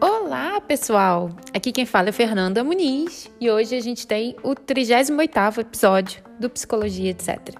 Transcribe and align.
Olá, 0.00 0.60
pessoal! 0.60 1.30
Aqui 1.54 1.70
quem 1.70 1.86
fala 1.86 2.08
é 2.08 2.12
Fernanda 2.12 2.64
Muniz 2.64 3.30
e 3.40 3.48
hoje 3.48 3.76
a 3.76 3.80
gente 3.80 4.08
tem 4.08 4.34
o 4.42 4.56
38º 4.56 5.58
episódio 5.58 6.20
do 6.40 6.50
Psicologia, 6.50 7.12
etc. 7.12 7.54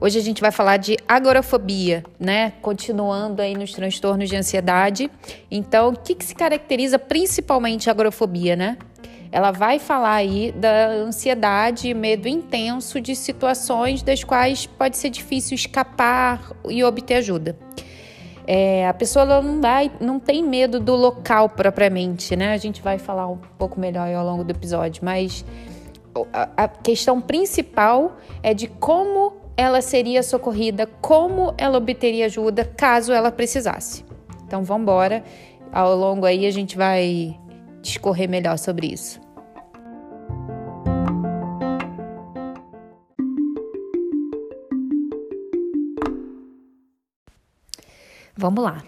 Hoje 0.00 0.20
a 0.20 0.22
gente 0.22 0.40
vai 0.40 0.52
falar 0.52 0.76
de 0.76 0.96
agorafobia, 1.08 2.04
né? 2.16 2.52
Continuando 2.62 3.42
aí 3.42 3.56
nos 3.56 3.72
transtornos 3.72 4.28
de 4.28 4.36
ansiedade. 4.36 5.10
Então, 5.50 5.88
o 5.88 5.98
que, 5.98 6.14
que 6.14 6.24
se 6.24 6.36
caracteriza 6.36 6.96
principalmente 6.96 7.88
a 7.88 7.92
agorafobia, 7.92 8.54
né? 8.54 8.78
Ela 9.30 9.50
vai 9.50 9.78
falar 9.78 10.14
aí 10.14 10.52
da 10.52 10.88
ansiedade 10.88 11.88
e 11.88 11.94
medo 11.94 12.28
intenso 12.28 13.00
de 13.00 13.14
situações 13.14 14.02
das 14.02 14.22
quais 14.24 14.66
pode 14.66 14.96
ser 14.96 15.10
difícil 15.10 15.54
escapar 15.54 16.52
e 16.68 16.82
obter 16.84 17.14
ajuda. 17.14 17.56
É, 18.46 18.86
a 18.86 18.94
pessoa 18.94 19.24
não, 19.42 19.60
dá, 19.60 19.78
não 20.00 20.20
tem 20.20 20.42
medo 20.42 20.78
do 20.78 20.94
local 20.94 21.48
propriamente, 21.48 22.36
né? 22.36 22.52
A 22.52 22.56
gente 22.56 22.80
vai 22.80 22.96
falar 22.96 23.26
um 23.26 23.38
pouco 23.58 23.80
melhor 23.80 24.12
ao 24.14 24.24
longo 24.24 24.44
do 24.44 24.52
episódio, 24.52 25.04
mas 25.04 25.44
a 26.56 26.68
questão 26.68 27.20
principal 27.20 28.16
é 28.42 28.54
de 28.54 28.68
como 28.68 29.34
ela 29.56 29.80
seria 29.80 30.22
socorrida, 30.22 30.86
como 31.00 31.54
ela 31.58 31.78
obteria 31.78 32.26
ajuda 32.26 32.64
caso 32.64 33.12
ela 33.12 33.32
precisasse. 33.32 34.04
Então 34.46 34.62
vamos 34.62 34.82
embora. 34.82 35.24
Ao 35.72 35.96
longo 35.96 36.24
aí 36.24 36.46
a 36.46 36.50
gente 36.50 36.76
vai 36.76 37.36
discorrer 37.86 38.28
melhor 38.28 38.58
sobre 38.58 38.88
isso. 38.88 39.20
Vamos 48.36 48.62
lá. 48.62 48.82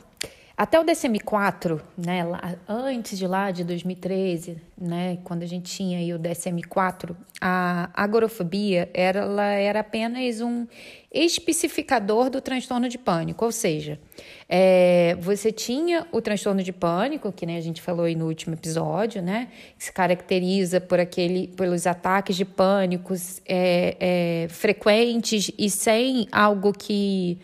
Até 0.58 0.80
o 0.80 0.84
DSM-4, 0.84 1.80
né, 1.96 2.24
lá, 2.24 2.56
antes 2.68 3.16
de 3.16 3.28
lá, 3.28 3.52
de 3.52 3.62
2013, 3.62 4.60
né, 4.76 5.18
quando 5.22 5.44
a 5.44 5.46
gente 5.46 5.70
tinha 5.70 6.00
aí 6.00 6.12
o 6.12 6.18
DSM-4, 6.18 7.14
a 7.40 7.88
agorafobia 7.94 8.90
era, 8.92 9.20
ela 9.20 9.44
era 9.44 9.78
apenas 9.78 10.40
um 10.40 10.66
especificador 11.12 12.28
do 12.28 12.40
transtorno 12.40 12.88
de 12.88 12.98
pânico, 12.98 13.44
ou 13.44 13.52
seja, 13.52 14.00
é, 14.48 15.16
você 15.20 15.52
tinha 15.52 16.08
o 16.10 16.20
transtorno 16.20 16.60
de 16.60 16.72
pânico, 16.72 17.30
que 17.30 17.46
né, 17.46 17.56
a 17.56 17.60
gente 17.60 17.80
falou 17.80 18.06
aí 18.06 18.16
no 18.16 18.26
último 18.26 18.56
episódio, 18.56 19.22
né, 19.22 19.46
que 19.78 19.84
se 19.84 19.92
caracteriza 19.92 20.80
por 20.80 20.98
aquele, 20.98 21.46
pelos 21.56 21.86
ataques 21.86 22.34
de 22.34 22.44
pânicos 22.44 23.40
é, 23.46 23.96
é, 24.00 24.48
frequentes 24.48 25.52
e 25.56 25.70
sem 25.70 26.26
algo 26.32 26.72
que 26.72 27.38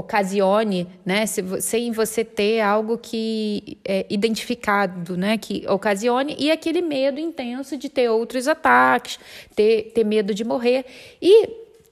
ocasione, 0.00 0.88
né, 1.04 1.24
sem 1.26 1.92
você 1.92 2.24
ter 2.24 2.60
algo 2.60 2.98
que 2.98 3.78
é 3.84 4.06
identificado, 4.08 5.16
né, 5.16 5.36
que 5.36 5.64
ocasione 5.68 6.34
e 6.38 6.50
aquele 6.50 6.80
medo 6.82 7.20
intenso 7.20 7.76
de 7.76 7.88
ter 7.88 8.08
outros 8.08 8.48
ataques, 8.48 9.18
ter, 9.54 9.92
ter 9.94 10.04
medo 10.04 10.34
de 10.34 10.42
morrer. 10.42 10.84
E 11.20 11.48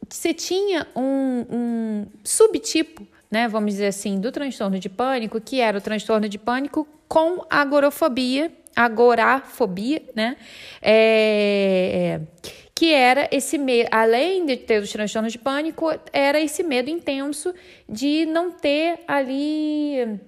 você 0.08 0.32
tinha 0.32 0.86
um, 0.96 1.44
um 1.50 2.06
subtipo, 2.24 3.06
né, 3.30 3.46
vamos 3.46 3.72
dizer 3.72 3.88
assim, 3.88 4.18
do 4.18 4.32
transtorno 4.32 4.78
de 4.78 4.88
pânico, 4.88 5.40
que 5.40 5.60
era 5.60 5.78
o 5.78 5.80
transtorno 5.80 6.28
de 6.28 6.38
pânico 6.38 6.88
com 7.06 7.44
agorafobia, 7.48 8.50
agorafobia, 8.74 10.02
né, 10.14 10.36
é 10.80 12.20
que 12.78 12.94
era 12.94 13.28
esse 13.32 13.58
medo, 13.58 13.88
além 13.90 14.46
de 14.46 14.56
ter 14.56 14.80
os 14.80 14.92
transtornos 14.92 15.32
de 15.32 15.38
pânico, 15.40 15.90
era 16.12 16.40
esse 16.40 16.62
medo 16.62 16.88
intenso 16.88 17.52
de 17.88 18.24
não 18.24 18.52
ter 18.52 19.00
ali 19.08 20.20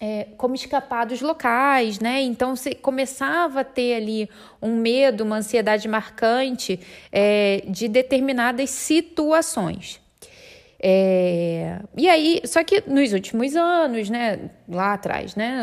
é, 0.00 0.26
como 0.36 0.56
escapar 0.56 1.06
dos 1.06 1.20
locais, 1.20 2.00
né? 2.00 2.20
Então 2.22 2.56
você 2.56 2.74
começava 2.74 3.60
a 3.60 3.64
ter 3.64 3.94
ali 3.94 4.28
um 4.60 4.74
medo, 4.74 5.22
uma 5.22 5.36
ansiedade 5.36 5.86
marcante 5.86 6.80
é, 7.12 7.62
de 7.68 7.86
determinadas 7.86 8.70
situações. 8.70 10.02
É, 10.86 11.78
e 11.96 12.06
aí, 12.10 12.42
só 12.44 12.62
que 12.62 12.82
nos 12.86 13.14
últimos 13.14 13.56
anos, 13.56 14.10
né, 14.10 14.50
lá 14.68 14.92
atrás, 14.92 15.34
né, 15.34 15.62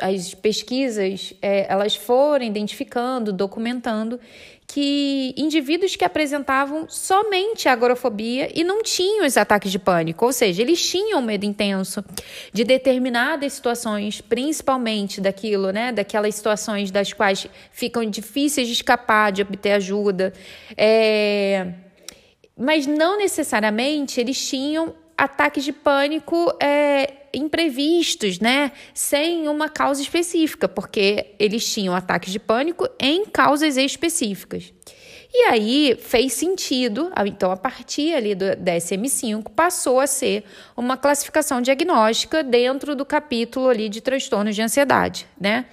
as 0.00 0.34
pesquisas 0.34 1.32
é, 1.40 1.64
elas 1.70 1.94
foram 1.94 2.44
identificando, 2.44 3.32
documentando 3.32 4.18
que 4.66 5.32
indivíduos 5.36 5.94
que 5.94 6.04
apresentavam 6.04 6.86
somente 6.88 7.68
agorafobia 7.68 8.50
e 8.54 8.64
não 8.64 8.82
tinham 8.82 9.24
os 9.24 9.36
ataques 9.36 9.70
de 9.70 9.78
pânico, 9.78 10.24
ou 10.24 10.32
seja, 10.32 10.60
eles 10.60 10.84
tinham 10.84 11.22
medo 11.22 11.44
intenso 11.44 12.04
de 12.52 12.64
determinadas 12.64 13.52
situações, 13.52 14.20
principalmente 14.20 15.20
daquilo, 15.20 15.70
né, 15.70 15.92
daquelas 15.92 16.34
situações 16.34 16.90
das 16.90 17.12
quais 17.12 17.46
ficam 17.70 18.04
difíceis 18.04 18.66
de 18.66 18.72
escapar, 18.72 19.30
de 19.30 19.42
obter 19.42 19.72
ajuda, 19.72 20.32
é... 20.76 21.72
mas 22.56 22.86
não 22.86 23.16
necessariamente 23.18 24.20
eles 24.20 24.48
tinham 24.48 24.94
ataques 25.16 25.64
de 25.64 25.72
pânico 25.72 26.52
é, 26.60 27.14
imprevistos, 27.36 28.40
né? 28.40 28.72
Sem 28.94 29.48
uma 29.48 29.68
causa 29.68 30.00
específica, 30.00 30.66
porque 30.66 31.34
eles 31.38 31.64
tinham 31.72 31.94
ataques 31.94 32.32
de 32.32 32.38
pânico 32.38 32.88
em 33.00 33.26
causas 33.26 33.76
específicas. 33.76 34.72
E 35.32 35.44
aí 35.48 35.98
fez 36.00 36.32
sentido, 36.32 37.12
então 37.26 37.50
a 37.50 37.56
partir 37.56 38.14
ali 38.14 38.34
do 38.34 38.46
DSM-5 38.56 39.50
passou 39.54 40.00
a 40.00 40.06
ser 40.06 40.44
uma 40.74 40.96
classificação 40.96 41.60
diagnóstica 41.60 42.42
dentro 42.42 42.96
do 42.96 43.04
capítulo 43.04 43.68
ali 43.68 43.88
de 43.88 44.00
transtornos 44.00 44.54
de 44.54 44.62
ansiedade, 44.62 45.26
né? 45.38 45.66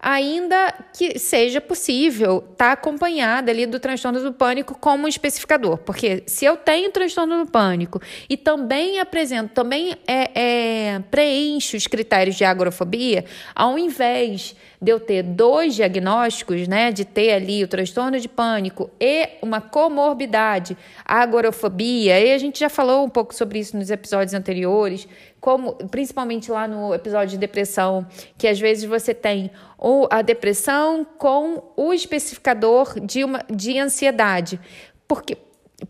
Ainda 0.00 0.72
que 0.92 1.18
seja 1.18 1.60
possível 1.60 2.38
estar 2.38 2.66
tá 2.66 2.72
acompanhada 2.72 3.50
ali 3.50 3.66
do 3.66 3.80
transtorno 3.80 4.22
do 4.22 4.32
pânico 4.32 4.76
como 4.78 5.08
especificador, 5.08 5.78
porque 5.78 6.22
se 6.26 6.44
eu 6.44 6.56
tenho 6.56 6.92
transtorno 6.92 7.44
do 7.44 7.50
pânico 7.50 8.00
e 8.28 8.36
também 8.36 9.00
apresento, 9.00 9.52
também 9.52 9.96
é, 10.06 10.30
é, 10.34 11.00
preencho 11.10 11.76
os 11.76 11.86
critérios 11.86 12.36
de 12.36 12.44
agorafobia, 12.44 13.24
ao 13.54 13.76
invés 13.76 14.54
de 14.80 14.92
eu 14.92 15.00
ter 15.00 15.24
dois 15.24 15.74
diagnósticos, 15.74 16.68
né, 16.68 16.92
de 16.92 17.04
ter 17.04 17.32
ali 17.32 17.64
o 17.64 17.68
transtorno 17.68 18.20
de 18.20 18.28
pânico 18.28 18.88
e 19.00 19.28
uma 19.42 19.60
comorbidade, 19.60 20.76
agorafobia, 21.04 22.20
e 22.20 22.32
a 22.32 22.38
gente 22.38 22.60
já 22.60 22.68
falou 22.68 23.04
um 23.04 23.10
pouco 23.10 23.34
sobre 23.34 23.58
isso 23.58 23.76
nos 23.76 23.90
episódios 23.90 24.34
anteriores, 24.34 25.08
como 25.40 25.74
principalmente 25.74 26.50
lá 26.50 26.66
no 26.66 26.94
episódio 26.94 27.30
de 27.30 27.38
depressão, 27.38 28.06
que 28.36 28.46
às 28.46 28.58
vezes 28.58 28.84
você 28.84 29.14
tem 29.14 29.50
ou 29.76 30.08
a 30.10 30.22
depressão 30.22 31.04
com 31.04 31.62
o 31.76 31.92
especificador 31.92 32.98
de 33.00 33.22
uma 33.24 33.44
de 33.48 33.78
ansiedade. 33.78 34.60
Porque 35.06 35.36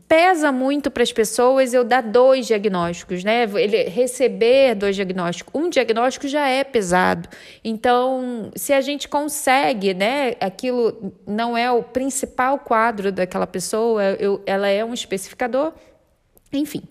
pesa 0.07 0.53
muito 0.53 0.91
para 0.91 1.03
as 1.03 1.13
pessoas 1.13 1.73
eu 1.73 1.83
dar 1.83 2.03
dois 2.03 2.47
diagnósticos, 2.47 3.25
né? 3.25 3.45
Ele 3.55 3.85
receber 3.85 4.75
dois 4.75 4.95
diagnósticos. 4.95 5.53
Um 5.55 5.71
diagnóstico 5.71 6.29
já 6.29 6.47
é 6.47 6.63
pesado. 6.63 7.29
Então, 7.65 8.51
se 8.55 8.73
a 8.73 8.81
gente 8.81 9.09
consegue, 9.09 9.95
né? 9.95 10.35
Aquilo 10.41 11.15
não 11.27 11.57
é 11.57 11.71
o 11.73 11.83
principal 11.83 12.59
quadro 12.59 13.11
daquela 13.11 13.47
pessoa, 13.47 14.03
eu, 14.21 14.43
ela 14.45 14.69
é 14.69 14.85
um 14.85 14.93
especificador. 14.93 15.73
Enfim, 16.53 16.83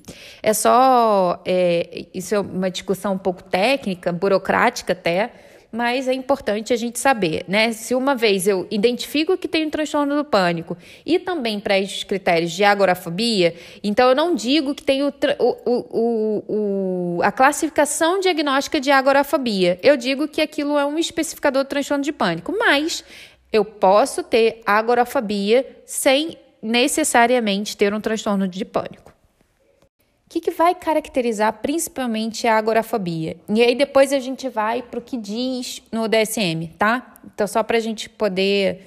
é 0.44 0.53
só. 0.53 1.41
É, 1.45 2.06
isso 2.13 2.35
é 2.35 2.40
uma 2.40 2.69
discussão 2.69 3.13
um 3.13 3.18
pouco 3.18 3.44
técnica, 3.44 4.12
burocrática 4.12 4.94
até 4.94 5.31
mas 5.72 6.07
é 6.07 6.13
importante 6.13 6.72
a 6.72 6.75
gente 6.75 6.97
saber, 6.97 7.44
né? 7.47 7.72
Se 7.72 7.94
uma 7.94 8.16
vez 8.16 8.47
eu 8.47 8.68
identifico 8.72 9.38
que 9.38 9.47
tenho 9.47 9.69
transtorno 9.69 10.16
do 10.16 10.23
pânico 10.23 10.78
e 11.06 11.19
também 11.19 11.59
para 11.59 11.78
esses 11.78 12.03
critérios 12.03 12.51
de 12.51 12.63
agorafobia, 12.63 13.53
então 13.84 14.09
eu 14.09 14.16
não 14.16 14.34
digo 14.34 14.73
que 14.73 14.84
tenho 14.84 15.13
o, 15.40 15.57
o, 15.66 16.44
o, 16.48 17.21
a 17.21 17.31
classificação 17.31 18.19
diagnóstica 18.19 18.80
de 18.80 18.92
agorafobia. 18.92 19.77
Eu 19.83 19.98
digo 19.98 20.27
que 20.27 20.42
aquilo 20.42 20.77
é 20.77 20.86
um 20.86 20.98
especificador 20.98 21.63
do 21.63 21.68
transtorno 21.68 22.03
de 22.03 22.13
pânico, 22.13 22.56
mas 22.57 23.03
eu 23.51 23.65
posso 23.65 24.24
ter 24.24 24.62
agorafobia 24.65 25.65
sem 25.86 26.38
necessariamente 26.62 27.75
ter 27.75 27.94
um 27.94 28.01
transtorno 28.01 28.48
de 28.48 28.63
pânico. 28.63 29.17
O 30.27 30.29
que, 30.29 30.41
que, 30.41 30.51
vai 30.51 30.75
caracterizar 30.75 31.53
principalmente 31.62 32.47
a 32.47 32.57
agorafobia? 32.57 33.38
E 33.47 33.62
aí 33.63 33.74
depois 33.74 34.12
a 34.12 34.19
gente 34.19 34.50
vai 34.50 34.81
para 34.81 35.00
o 35.00 35.01
que 35.01 35.15
diz 35.15 35.81
no 35.89 36.06
DSM, 36.06 36.68
tá? 36.77 37.18
Então, 37.33 37.47
só 37.47 37.63
para 37.63 37.77
a 37.77 37.79
gente 37.79 38.09
poder. 38.09 38.85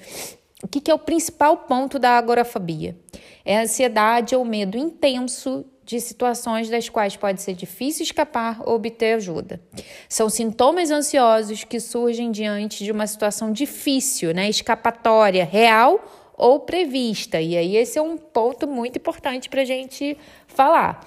O 0.63 0.67
que, 0.67 0.79
que 0.79 0.91
é 0.91 0.93
o 0.93 0.99
principal 0.99 1.57
ponto 1.57 1.97
da 1.97 2.11
agorafobia? 2.11 2.95
É 3.43 3.57
a 3.57 3.63
ansiedade 3.63 4.35
ou 4.35 4.45
medo 4.45 4.77
intenso 4.77 5.65
de 5.83 5.99
situações 5.99 6.69
das 6.69 6.87
quais 6.89 7.17
pode 7.17 7.41
ser 7.41 7.55
difícil 7.55 8.03
escapar 8.03 8.61
ou 8.63 8.75
obter 8.75 9.15
ajuda. 9.15 9.59
São 10.07 10.29
sintomas 10.29 10.91
ansiosos 10.91 11.63
que 11.63 11.79
surgem 11.79 12.29
diante 12.29 12.83
de 12.83 12.91
uma 12.91 13.07
situação 13.07 13.51
difícil, 13.51 14.31
né, 14.31 14.47
escapatória, 14.47 15.43
real 15.43 15.99
ou 16.41 16.59
prevista. 16.59 17.39
E 17.39 17.55
aí 17.55 17.77
esse 17.77 17.99
é 17.99 18.01
um 18.01 18.17
ponto 18.17 18.67
muito 18.67 18.97
importante 18.97 19.47
para 19.47 19.61
a 19.61 19.65
gente 19.65 20.17
falar. 20.51 21.05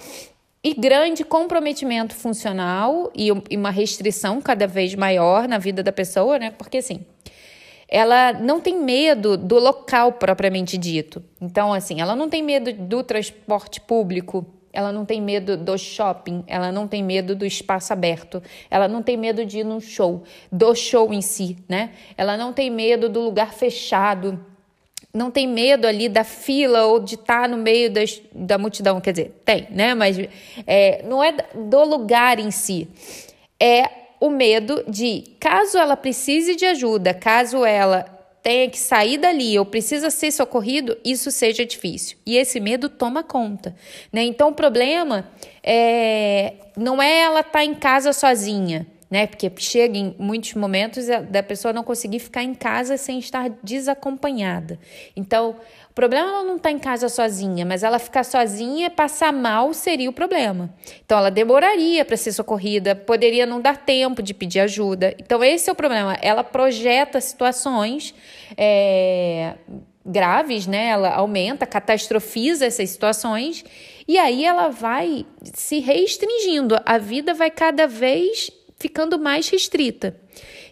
e 0.65 0.73
grande 0.73 1.23
comprometimento 1.23 2.15
funcional 2.15 3.13
e 3.15 3.31
uma 3.55 3.71
restrição 3.71 4.41
cada 4.41 4.67
vez 4.67 4.95
maior 4.95 5.47
na 5.47 5.59
vida 5.59 5.83
da 5.83 5.93
pessoa, 5.93 6.39
né? 6.39 6.51
Porque 6.57 6.79
assim, 6.79 7.05
ela 7.87 8.33
não 8.33 8.59
tem 8.59 8.81
medo 8.81 9.37
do 9.37 9.59
local 9.59 10.13
propriamente 10.13 10.79
dito. 10.79 11.23
Então, 11.39 11.75
assim, 11.75 12.01
ela 12.01 12.17
não 12.17 12.31
tem 12.31 12.43
medo 12.43 12.73
do 12.73 13.05
transporte 13.05 13.79
público, 13.79 14.47
ela 14.73 14.91
não 14.91 15.05
tem 15.05 15.21
medo 15.21 15.57
do 15.57 15.77
shopping, 15.77 16.43
ela 16.47 16.73
não 16.73 16.89
tem 16.89 17.03
medo 17.03 17.37
do 17.37 17.45
espaço 17.45 17.93
aberto, 17.93 18.43
ela 18.71 18.89
não 18.89 19.03
tem 19.03 19.19
medo 19.19 19.45
de 19.45 19.59
ir 19.59 19.65
num 19.65 19.81
show, 19.81 20.25
do 20.51 20.75
show 20.75 21.13
em 21.13 21.21
si, 21.21 21.59
né? 21.69 21.91
Ela 22.17 22.39
não 22.39 22.55
tem 22.55 22.71
medo 22.71 23.09
do 23.09 23.21
lugar 23.21 23.53
fechado 23.53 24.45
não 25.15 25.31
tem 25.31 25.47
medo 25.47 25.87
ali 25.87 26.09
da 26.09 26.25
fila 26.25 26.87
ou 26.87 26.99
de 26.99 27.15
estar 27.15 27.43
tá 27.43 27.49
no 27.49 27.57
meio 27.57 27.91
das, 27.91 28.21
da 28.35 28.59
multidão. 28.59 29.01
Quer 29.01 29.13
dizer, 29.13 29.41
tem, 29.45 29.69
né? 29.71 29.95
Mas 29.95 30.19
é, 30.67 31.05
não 31.05 31.23
é 31.23 31.33
do 31.55 31.85
lugar 31.85 32.41
em 32.41 32.51
si. 32.51 32.89
É 33.61 33.89
o 34.21 34.29
medo 34.29 34.83
de, 34.89 35.23
caso 35.39 35.79
ela 35.79 35.97
precise 35.97 36.57
de 36.57 36.65
ajuda, 36.65 37.15
caso 37.15 37.65
ela 37.65 38.03
tenha 38.43 38.69
que 38.69 38.79
sair 38.79 39.17
dali 39.17 39.59
ou 39.59 39.65
precisa 39.65 40.11
ser 40.11 40.31
socorrido, 40.31 40.99
isso 41.05 41.31
seja 41.31 41.65
difícil. 41.65 42.19
E 42.27 42.37
esse 42.37 42.61
medo 42.61 42.89
toma 42.89 43.23
conta, 43.23 43.75
né? 44.13 44.23
Então 44.23 44.49
o 44.49 44.55
problema 44.55 45.31
é, 45.63 46.55
não 46.77 47.01
é 47.03 47.21
ela 47.21 47.41
estar 47.41 47.53
tá 47.53 47.65
em 47.65 47.75
casa 47.75 48.13
sozinha, 48.13 48.87
né? 49.11 49.27
Porque 49.27 49.51
chega 49.59 49.97
em 49.97 50.15
muitos 50.19 50.55
momentos 50.55 51.07
da 51.31 51.43
pessoa 51.43 51.73
não 51.73 51.85
conseguir 51.85 52.19
ficar 52.19 52.43
em 52.43 52.55
casa 52.55 52.97
sem 52.97 53.19
estar 53.19 53.51
desacompanhada. 53.63 54.79
Então, 55.17 55.57
o 55.91 55.95
problema 55.95 56.29
ela 56.29 56.45
não 56.45 56.57
está 56.57 56.71
em 56.71 56.79
casa 56.79 57.09
sozinha, 57.09 57.65
mas 57.65 57.83
ela 57.83 57.99
ficar 57.99 58.25
sozinha, 58.25 58.91
passar 58.91 59.33
mal 59.33 59.73
seria 59.73 60.11
o 60.11 60.13
problema. 60.13 60.75
Então, 61.05 61.19
ela 61.19 61.31
demoraria 61.31 62.05
para 62.05 62.17
ser 62.17 62.33
socorrida, 62.33 62.95
poderia 62.95 63.47
não 63.47 63.61
dar 63.61 63.77
tempo 63.77 64.23
de 64.23 64.35
pedir 64.35 64.61
ajuda. 64.61 65.15
Então, 65.19 65.43
esse 65.45 65.69
é 65.69 65.73
o 65.73 65.77
problema. 65.77 66.15
Ela 66.21 66.43
projeta 66.43 67.21
situações. 67.21 68.15
É 68.57 69.55
graves, 70.05 70.67
né? 70.67 70.89
Ela 70.89 71.15
aumenta, 71.15 71.67
catastrofiza 71.67 72.67
essas 72.67 72.91
situações 72.91 73.65
e 74.07 74.19
aí 74.19 74.45
ela 74.45 74.69
vai 74.69 75.25
se 75.55 75.81
restringindo. 75.81 76.77
A 76.85 76.99
vida 76.99 77.33
vai 77.33 77.51
cada 77.51 77.87
vez 77.87 78.51
ficando 78.77 79.19
mais 79.19 79.49
restrita. 79.49 80.17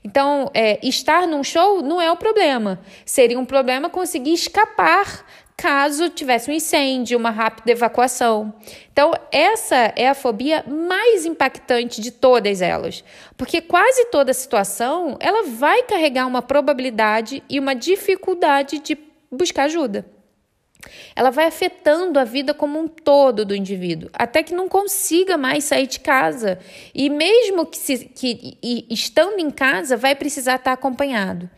Então, 0.05 0.51
é, 0.53 0.79
estar 0.87 1.27
num 1.27 1.45
show 1.45 1.83
não 1.83 2.01
é 2.01 2.11
o 2.11 2.17
problema. 2.17 2.81
Seria 3.05 3.39
um 3.39 3.45
problema 3.45 3.89
conseguir 3.89 4.33
escapar 4.33 5.25
caso 5.57 6.09
tivesse 6.09 6.51
um 6.51 6.55
incêndio, 6.55 7.17
uma 7.17 7.31
rápida 7.31 7.71
evacuação. 7.71 8.53
Então, 8.93 9.13
essa 9.31 9.93
é 9.95 10.09
a 10.09 10.15
fobia 10.15 10.65
mais 10.67 11.25
impactante 11.25 12.01
de 12.01 12.11
todas 12.11 12.61
elas, 12.61 13.05
porque 13.37 13.61
quase 13.61 14.07
toda 14.07 14.33
situação 14.33 15.17
ela 15.21 15.45
vai 15.45 15.85
carregar 15.85 16.27
uma 16.27 16.43
probabilidade 16.43 17.45
e 17.49 17.61
uma 17.61 17.75
dificuldade 17.75 18.81
de 18.81 18.99
buscar 19.31 19.65
ajuda. 19.65 20.05
Ela 21.15 21.31
vai 21.31 21.47
afetando 21.47 22.19
a 22.19 22.25
vida 22.25 22.53
como 22.53 22.79
um 22.79 22.89
todo 22.89 23.45
do 23.45 23.55
indivíduo, 23.55 24.11
até 24.13 24.43
que 24.43 24.55
não 24.55 24.69
consiga 24.69 25.37
mais 25.37 25.65
sair 25.65 25.87
de 25.87 26.01
casa. 26.01 26.59
E 26.95 27.09
mesmo 27.09 27.67
que, 27.67 27.79
se, 27.79 28.07
que 28.07 28.59
e, 28.63 28.87
estando 28.91 29.39
em 29.39 29.51
casa, 29.51 29.97
vai 29.97 30.15
precisar 30.15 30.57
estar 30.57 30.73
acompanhado. 30.73 31.49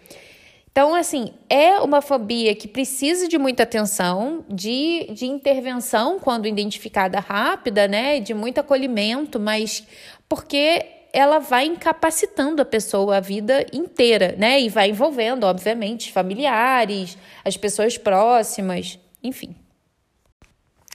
Então, 0.71 0.93
assim, 0.93 1.33
é 1.49 1.79
uma 1.79 2.03
fobia 2.03 2.53
que 2.53 2.67
precisa 2.67 3.29
de 3.29 3.39
muita 3.39 3.63
atenção, 3.63 4.45
de, 4.49 5.07
de 5.13 5.25
intervenção 5.25 6.19
quando 6.19 6.49
identificada 6.49 7.21
rápida, 7.21 7.87
né? 7.87 8.19
De 8.19 8.35
muito 8.35 8.59
acolhimento, 8.59 9.39
mas 9.39 9.87
porque 10.29 10.85
ela 11.13 11.39
vai 11.39 11.67
incapacitando 11.67 12.61
a 12.61 12.65
pessoa 12.65 13.19
a 13.19 13.21
vida 13.21 13.65
inteira, 13.73 14.35
né? 14.37 14.61
E 14.61 14.69
vai 14.69 14.91
envolvendo, 14.91 15.45
obviamente, 15.45 16.13
familiares, 16.13 17.17
as 17.45 17.57
pessoas 17.57 17.97
próximas. 17.97 18.99
Enfim. 19.25 19.57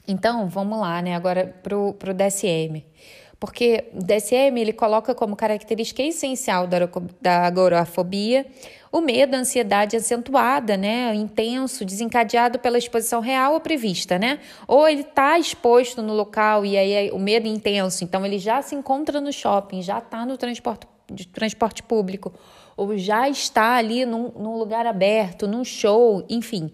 Então, 0.07 0.47
vamos 0.47 0.79
lá, 0.79 1.01
né, 1.01 1.15
agora 1.15 1.53
pro, 1.63 1.93
pro 1.93 2.13
DSM. 2.13 2.83
Porque 3.39 3.85
o 3.93 4.03
DSM 4.03 4.59
ele 4.59 4.73
coloca 4.73 5.15
como 5.15 5.35
característica 5.35 6.03
essencial 6.03 6.67
da, 6.67 7.45
agorafobia 7.45 8.45
o 8.91 9.01
medo, 9.01 9.35
a 9.35 9.39
ansiedade 9.39 9.95
acentuada, 9.95 10.75
né, 10.75 11.13
intenso, 11.13 11.85
desencadeado 11.85 12.59
pela 12.59 12.77
exposição 12.77 13.21
real 13.21 13.53
ou 13.53 13.59
prevista, 13.59 14.17
né? 14.17 14.39
Ou 14.67 14.87
ele 14.87 15.01
está 15.01 15.37
exposto 15.37 16.01
no 16.01 16.13
local 16.13 16.65
e 16.65 16.75
aí 16.75 17.07
é 17.07 17.13
o 17.13 17.19
medo 17.19 17.47
intenso, 17.47 18.03
então 18.03 18.25
ele 18.25 18.39
já 18.39 18.61
se 18.61 18.75
encontra 18.75 19.21
no 19.21 19.31
shopping, 19.31 19.81
já 19.81 19.99
está 19.99 20.25
no 20.25 20.37
transporte, 20.37 20.87
transporte 21.31 21.83
público, 21.83 22.33
ou 22.75 22.97
já 22.97 23.29
está 23.29 23.75
ali 23.75 24.05
num, 24.05 24.31
num 24.35 24.57
lugar 24.57 24.87
aberto, 24.87 25.47
num 25.47 25.63
show, 25.63 26.25
enfim. 26.27 26.71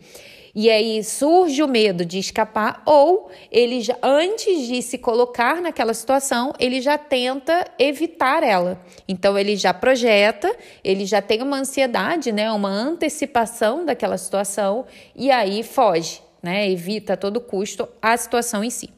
E 0.56 0.70
aí 0.70 1.04
surge 1.04 1.62
o 1.62 1.68
medo 1.68 2.06
de 2.06 2.18
escapar, 2.18 2.82
ou 2.86 3.30
ele 3.52 3.82
já, 3.82 3.98
antes 4.02 4.66
de 4.68 4.82
se 4.82 4.98
colocar 4.98 5.62
naquela 5.62 5.94
situação, 5.94 6.54
ele 6.58 6.80
já 6.80 6.98
tenta 6.98 7.70
evitar 7.78 8.42
ela. 8.42 8.80
Então 9.06 9.38
ele 9.38 9.58
já 9.58 9.74
projeta, 9.74 10.56
ele 10.82 11.06
já 11.06 11.22
tem 11.22 11.42
uma 11.42 11.58
ansiedade, 11.58 12.32
né, 12.32 12.50
uma 12.54 12.70
antecipação 12.70 13.86
daquela 13.86 14.18
situação 14.18 14.86
e 15.14 15.30
aí 15.30 15.62
foge, 15.62 16.22
né, 16.42 16.72
evita 16.72 17.14
a 17.14 17.18
todo 17.18 17.42
custo 17.42 17.86
a 18.02 18.16
situação 18.16 18.64
em 18.64 18.70
si. 18.70 18.90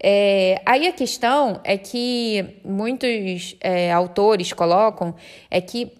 É, 0.00 0.60
aí 0.64 0.86
a 0.86 0.92
questão 0.92 1.60
é 1.64 1.76
que 1.76 2.44
muitos 2.64 3.56
é, 3.60 3.92
autores 3.92 4.52
colocam 4.52 5.14
é 5.50 5.60
que 5.60 5.92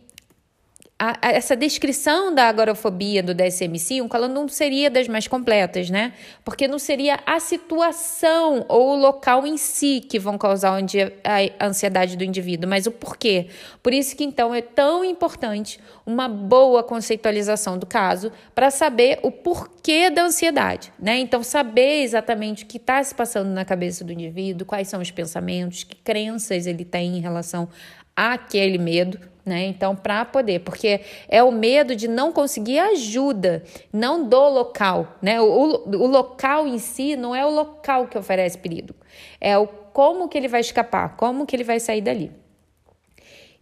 a, 1.04 1.18
a, 1.20 1.32
essa 1.32 1.56
descrição 1.56 2.32
da 2.32 2.44
agorafobia 2.44 3.24
do 3.24 3.34
DSM-5, 3.34 4.08
ela 4.14 4.28
não 4.28 4.46
seria 4.46 4.88
das 4.88 5.08
mais 5.08 5.26
completas, 5.26 5.90
né? 5.90 6.12
Porque 6.44 6.68
não 6.68 6.78
seria 6.78 7.18
a 7.26 7.40
situação 7.40 8.64
ou 8.68 8.92
o 8.92 8.96
local 8.96 9.44
em 9.44 9.56
si 9.56 10.00
que 10.00 10.16
vão 10.16 10.38
causar 10.38 10.78
a 10.78 11.66
ansiedade 11.66 12.16
do 12.16 12.22
indivíduo, 12.22 12.70
mas 12.70 12.86
o 12.86 12.92
porquê. 12.92 13.48
Por 13.82 13.92
isso 13.92 14.14
que, 14.14 14.22
então, 14.22 14.54
é 14.54 14.62
tão 14.62 15.04
importante 15.04 15.80
uma 16.06 16.28
boa 16.28 16.84
conceitualização 16.84 17.76
do 17.76 17.84
caso 17.84 18.30
para 18.54 18.70
saber 18.70 19.18
o 19.24 19.32
porquê 19.32 20.08
da 20.08 20.22
ansiedade, 20.22 20.92
né? 21.00 21.18
Então, 21.18 21.42
saber 21.42 22.04
exatamente 22.04 22.62
o 22.62 22.66
que 22.68 22.76
está 22.76 23.02
se 23.02 23.12
passando 23.12 23.48
na 23.48 23.64
cabeça 23.64 24.04
do 24.04 24.12
indivíduo, 24.12 24.64
quais 24.64 24.86
são 24.86 25.00
os 25.00 25.10
pensamentos, 25.10 25.82
que 25.82 25.96
crenças 25.96 26.64
ele 26.64 26.84
tem 26.84 27.16
em 27.16 27.20
relação 27.20 27.68
àquele 28.14 28.78
medo, 28.78 29.31
né? 29.44 29.66
Então, 29.66 29.94
para 29.96 30.24
poder, 30.24 30.60
porque 30.60 31.00
é 31.28 31.42
o 31.42 31.50
medo 31.50 31.96
de 31.96 32.08
não 32.08 32.32
conseguir 32.32 32.78
ajuda, 32.78 33.64
não 33.92 34.28
do 34.28 34.48
local, 34.48 35.16
né? 35.20 35.40
O, 35.40 35.44
o, 35.44 35.90
o, 35.96 36.06
local 36.06 36.66
em 36.66 36.78
si 36.78 37.16
não 37.16 37.34
é 37.34 37.44
o 37.44 37.50
local 37.50 38.06
que 38.06 38.16
oferece 38.16 38.56
perigo, 38.58 38.94
é 39.40 39.58
o 39.58 39.66
como 39.66 40.28
que 40.28 40.38
ele 40.38 40.48
vai 40.48 40.60
escapar, 40.60 41.16
como 41.16 41.44
que 41.44 41.56
ele 41.56 41.64
vai 41.64 41.80
sair 41.80 42.00
dali. 42.00 42.30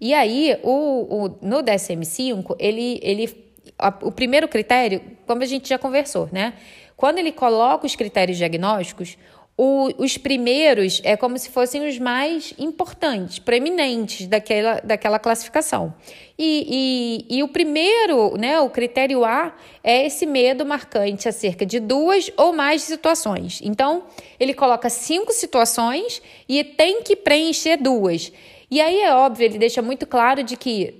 E 0.00 0.14
aí, 0.14 0.58
o, 0.62 1.24
o 1.24 1.38
no 1.42 1.62
DSM-5, 1.62 2.56
ele, 2.58 3.00
ele, 3.02 3.52
o 4.02 4.12
primeiro 4.12 4.48
critério, 4.48 5.02
como 5.26 5.42
a 5.42 5.46
gente 5.46 5.68
já 5.68 5.78
conversou, 5.78 6.28
né? 6.32 6.54
Quando 6.96 7.18
ele 7.18 7.32
coloca 7.32 7.86
os 7.86 7.96
critérios 7.96 8.36
diagnósticos, 8.36 9.16
o, 9.62 9.92
os 9.98 10.16
primeiros 10.16 11.02
é 11.04 11.18
como 11.18 11.38
se 11.38 11.50
fossem 11.50 11.86
os 11.86 11.98
mais 11.98 12.54
importantes, 12.58 13.38
preeminentes 13.38 14.26
daquela, 14.26 14.80
daquela 14.82 15.18
classificação. 15.18 15.92
E, 16.38 17.26
e, 17.28 17.36
e, 17.36 17.42
o 17.42 17.48
primeiro, 17.48 18.38
né, 18.38 18.58
o 18.58 18.70
critério 18.70 19.22
A, 19.22 19.54
é 19.84 20.06
esse 20.06 20.24
medo 20.24 20.64
marcante 20.64 21.28
acerca 21.28 21.66
de 21.66 21.78
duas 21.78 22.32
ou 22.38 22.54
mais 22.54 22.80
situações. 22.80 23.60
Então, 23.62 24.04
ele 24.38 24.54
coloca 24.54 24.88
cinco 24.88 25.30
situações 25.30 26.22
e 26.48 26.64
tem 26.64 27.02
que 27.02 27.14
preencher 27.14 27.76
duas. 27.76 28.32
E 28.70 28.80
aí 28.80 29.02
é 29.02 29.14
óbvio, 29.14 29.44
ele 29.44 29.58
deixa 29.58 29.82
muito 29.82 30.06
claro 30.06 30.42
de 30.42 30.56
que 30.56 30.99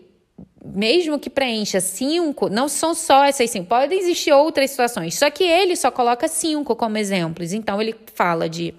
mesmo 0.64 1.18
que 1.18 1.30
preencha 1.30 1.80
cinco, 1.80 2.48
não 2.48 2.68
são 2.68 2.94
só 2.94 3.24
essas 3.24 3.50
cinco, 3.50 3.66
podem 3.66 3.98
existir 3.98 4.32
outras 4.32 4.70
situações, 4.70 5.18
só 5.18 5.30
que 5.30 5.44
ele 5.44 5.74
só 5.74 5.90
coloca 5.90 6.28
cinco 6.28 6.76
como 6.76 6.98
exemplos. 6.98 7.52
Então, 7.52 7.80
ele 7.80 7.94
fala 8.14 8.48
de 8.48 8.74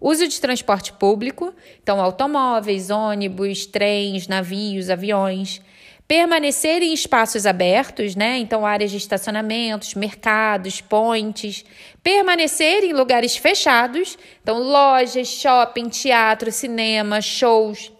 uso 0.00 0.26
de 0.26 0.40
transporte 0.40 0.92
público, 0.92 1.54
então 1.80 2.00
automóveis, 2.00 2.90
ônibus, 2.90 3.66
trens, 3.66 4.26
navios, 4.26 4.90
aviões, 4.90 5.62
permanecer 6.08 6.82
em 6.82 6.92
espaços 6.92 7.46
abertos, 7.46 8.16
né? 8.16 8.36
Então, 8.38 8.66
áreas 8.66 8.90
de 8.90 8.96
estacionamentos, 8.96 9.94
mercados, 9.94 10.80
pontes, 10.80 11.64
permanecer 12.02 12.82
em 12.82 12.92
lugares 12.92 13.36
fechados, 13.36 14.18
então 14.42 14.58
lojas, 14.58 15.28
shopping, 15.28 15.88
teatro, 15.88 16.50
cinema, 16.50 17.20
shows, 17.20 17.92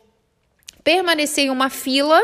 permanecer 0.82 1.44
em 1.44 1.50
uma 1.50 1.70
fila 1.70 2.20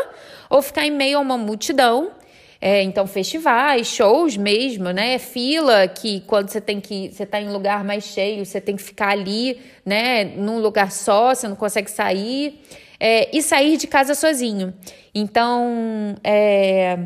ou 0.48 0.62
ficar 0.62 0.86
em 0.86 0.90
meio 0.90 1.18
a 1.18 1.20
uma 1.20 1.38
multidão, 1.38 2.12
É, 2.60 2.82
então, 2.82 3.06
festivais, 3.06 3.86
shows 3.86 4.36
mesmo, 4.36 4.90
né? 4.90 5.16
Fila 5.18 5.86
que 5.86 6.22
quando 6.22 6.48
você 6.48 6.60
tem 6.60 6.80
que. 6.80 7.08
Você 7.12 7.22
está 7.22 7.40
em 7.40 7.48
lugar 7.52 7.84
mais 7.84 8.02
cheio, 8.04 8.44
você 8.44 8.60
tem 8.60 8.74
que 8.74 8.82
ficar 8.82 9.10
ali, 9.10 9.60
né? 9.86 10.24
Num 10.24 10.58
lugar 10.58 10.90
só, 10.90 11.32
você 11.34 11.46
não 11.46 11.54
consegue 11.54 11.88
sair. 11.88 12.60
É, 12.98 13.28
e 13.32 13.40
sair 13.42 13.76
de 13.76 13.86
casa 13.86 14.12
sozinho. 14.12 14.74
Então, 15.14 16.16
é, 16.24 16.98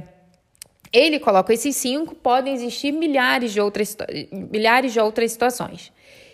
ele 0.91 1.19
coloca 1.21 1.53
esses 1.53 1.77
cinco, 1.77 2.15
podem 2.15 2.55
existir 2.55 2.93
milhares 2.93 3.53
de 3.53 3.61
outras, 3.61 3.95
milhares 4.33 4.95
de 4.95 5.01
outras 5.01 5.33
situações. 5.33 5.93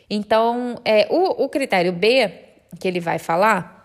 Então, 0.08 0.80
é, 0.84 1.08
o, 1.10 1.44
o 1.44 1.48
critério 1.48 1.92
B, 1.92 2.30
que 2.78 2.86
ele 2.86 3.00
vai 3.00 3.18
falar, 3.18 3.77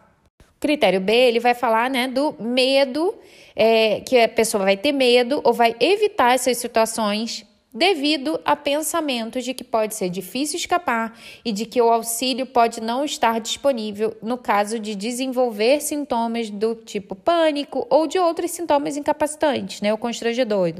critério 0.63 1.01
B, 1.01 1.13
ele 1.13 1.41
vai 1.41 1.53
falar 1.53 1.89
né, 1.89 2.07
do 2.07 2.33
medo 2.39 3.13
é, 3.53 3.99
que 3.99 4.17
a 4.17 4.29
pessoa 4.29 4.63
vai 4.63 4.77
ter 4.77 4.93
medo 4.93 5.41
ou 5.43 5.51
vai 5.51 5.75
evitar 5.77 6.33
essas 6.33 6.57
situações 6.57 7.45
devido 7.73 8.39
a 8.45 8.55
pensamentos 8.55 9.43
de 9.43 9.53
que 9.53 9.63
pode 9.63 9.95
ser 9.95 10.09
difícil 10.09 10.57
escapar 10.57 11.17
e 11.43 11.51
de 11.51 11.65
que 11.65 11.81
o 11.81 11.89
auxílio 11.89 12.45
pode 12.45 12.79
não 12.79 13.03
estar 13.03 13.39
disponível 13.39 14.15
no 14.21 14.37
caso 14.37 14.77
de 14.77 14.93
desenvolver 14.95 15.81
sintomas 15.81 16.49
do 16.49 16.75
tipo 16.75 17.15
pânico 17.15 17.87
ou 17.89 18.05
de 18.05 18.19
outros 18.19 18.51
sintomas 18.51 18.95
incapacitantes, 18.95 19.81
né, 19.81 19.91
ou 19.91 19.97
constrangedor, 19.97 20.73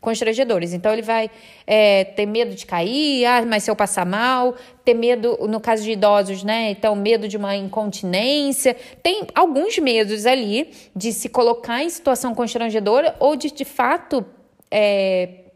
constrangedores. 0.00 0.72
Então 0.72 0.92
ele 0.92 1.02
vai 1.02 1.30
é, 1.66 2.04
ter 2.04 2.24
medo 2.24 2.54
de 2.54 2.64
cair, 2.64 3.26
ah, 3.26 3.44
mas 3.46 3.64
se 3.64 3.70
eu 3.70 3.76
passar 3.76 4.06
mal, 4.06 4.56
ter 4.84 4.94
medo, 4.94 5.36
no 5.48 5.60
caso 5.60 5.82
de 5.82 5.92
idosos, 5.92 6.42
né? 6.42 6.70
Então, 6.70 6.96
medo 6.96 7.28
de 7.28 7.36
uma 7.36 7.54
incontinência. 7.54 8.74
Tem 9.02 9.26
alguns 9.34 9.78
medos 9.78 10.24
ali 10.24 10.70
de 10.96 11.12
se 11.12 11.28
colocar 11.28 11.82
em 11.82 11.90
situação 11.90 12.34
constrangedora 12.34 13.14
ou 13.20 13.36
de, 13.36 13.50
de 13.50 13.66
fato, 13.66 14.24
é, 14.70 15.47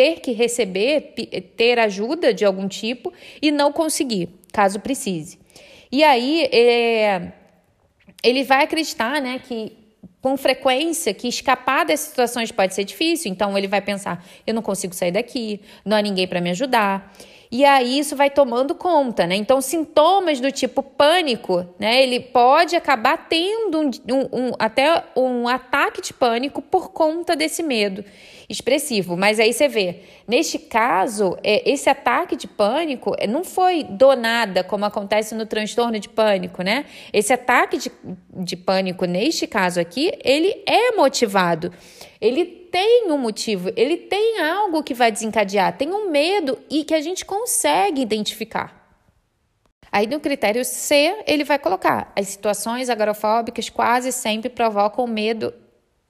ter 0.00 0.20
que 0.20 0.32
receber, 0.32 1.12
ter 1.58 1.78
ajuda 1.78 2.32
de 2.32 2.42
algum 2.42 2.66
tipo 2.66 3.12
e 3.42 3.50
não 3.50 3.70
conseguir, 3.70 4.30
caso 4.50 4.80
precise. 4.80 5.38
E 5.92 6.02
aí, 6.02 6.48
é, 6.50 7.32
ele 8.24 8.42
vai 8.42 8.64
acreditar, 8.64 9.20
né, 9.20 9.38
que 9.46 9.76
com 10.22 10.38
frequência 10.38 11.12
que 11.12 11.28
escapar 11.28 11.84
dessas 11.84 12.08
situações 12.08 12.50
pode 12.50 12.74
ser 12.74 12.84
difícil, 12.84 13.30
então 13.30 13.58
ele 13.58 13.68
vai 13.68 13.82
pensar: 13.82 14.24
eu 14.46 14.54
não 14.54 14.62
consigo 14.62 14.94
sair 14.94 15.12
daqui, 15.12 15.60
não 15.84 15.98
há 15.98 16.00
ninguém 16.00 16.26
para 16.26 16.40
me 16.40 16.48
ajudar. 16.48 17.14
E 17.52 17.64
aí 17.64 17.98
isso 17.98 18.14
vai 18.14 18.30
tomando 18.30 18.76
conta, 18.76 19.26
né? 19.26 19.34
Então, 19.34 19.60
sintomas 19.60 20.38
do 20.38 20.52
tipo 20.52 20.84
pânico, 20.84 21.66
né? 21.80 22.00
Ele 22.00 22.20
pode 22.20 22.76
acabar 22.76 23.26
tendo 23.28 23.80
um, 23.80 23.90
um, 24.08 24.28
um, 24.32 24.52
até 24.56 25.02
um 25.16 25.48
ataque 25.48 26.00
de 26.00 26.12
pânico 26.12 26.62
por 26.62 26.92
conta 26.92 27.34
desse 27.34 27.60
medo 27.60 28.04
expressivo. 28.48 29.16
Mas 29.16 29.40
aí 29.40 29.52
você 29.52 29.66
vê, 29.66 30.02
neste 30.28 30.60
caso, 30.60 31.36
é, 31.42 31.68
esse 31.68 31.90
ataque 31.90 32.36
de 32.36 32.46
pânico 32.46 33.16
é, 33.18 33.26
não 33.26 33.42
foi 33.42 33.82
do 33.82 34.14
nada, 34.14 34.62
como 34.62 34.84
acontece 34.84 35.34
no 35.34 35.44
transtorno 35.44 35.98
de 35.98 36.08
pânico, 36.08 36.62
né? 36.62 36.84
Esse 37.12 37.32
ataque 37.32 37.78
de, 37.78 37.90
de 38.32 38.56
pânico, 38.56 39.06
neste 39.06 39.48
caso 39.48 39.80
aqui, 39.80 40.12
ele 40.22 40.62
é 40.66 40.92
motivado. 40.92 41.72
Ele 42.20 42.44
tem 42.44 43.10
um 43.10 43.18
motivo, 43.18 43.70
ele 43.76 43.96
tem 43.96 44.40
algo 44.40 44.82
que 44.82 44.94
vai 44.94 45.10
desencadear, 45.10 45.76
tem 45.76 45.92
um 45.92 46.10
medo 46.10 46.58
e 46.68 46.84
que 46.84 46.94
a 46.94 47.00
gente 47.00 47.24
consegue 47.24 48.02
identificar. 48.02 48.80
Aí 49.90 50.06
no 50.06 50.20
critério 50.20 50.64
C, 50.64 51.22
ele 51.26 51.44
vai 51.44 51.58
colocar: 51.58 52.12
as 52.14 52.28
situações 52.28 52.88
agorafóbicas 52.88 53.68
quase 53.68 54.12
sempre 54.12 54.48
provocam 54.48 55.06
medo 55.06 55.52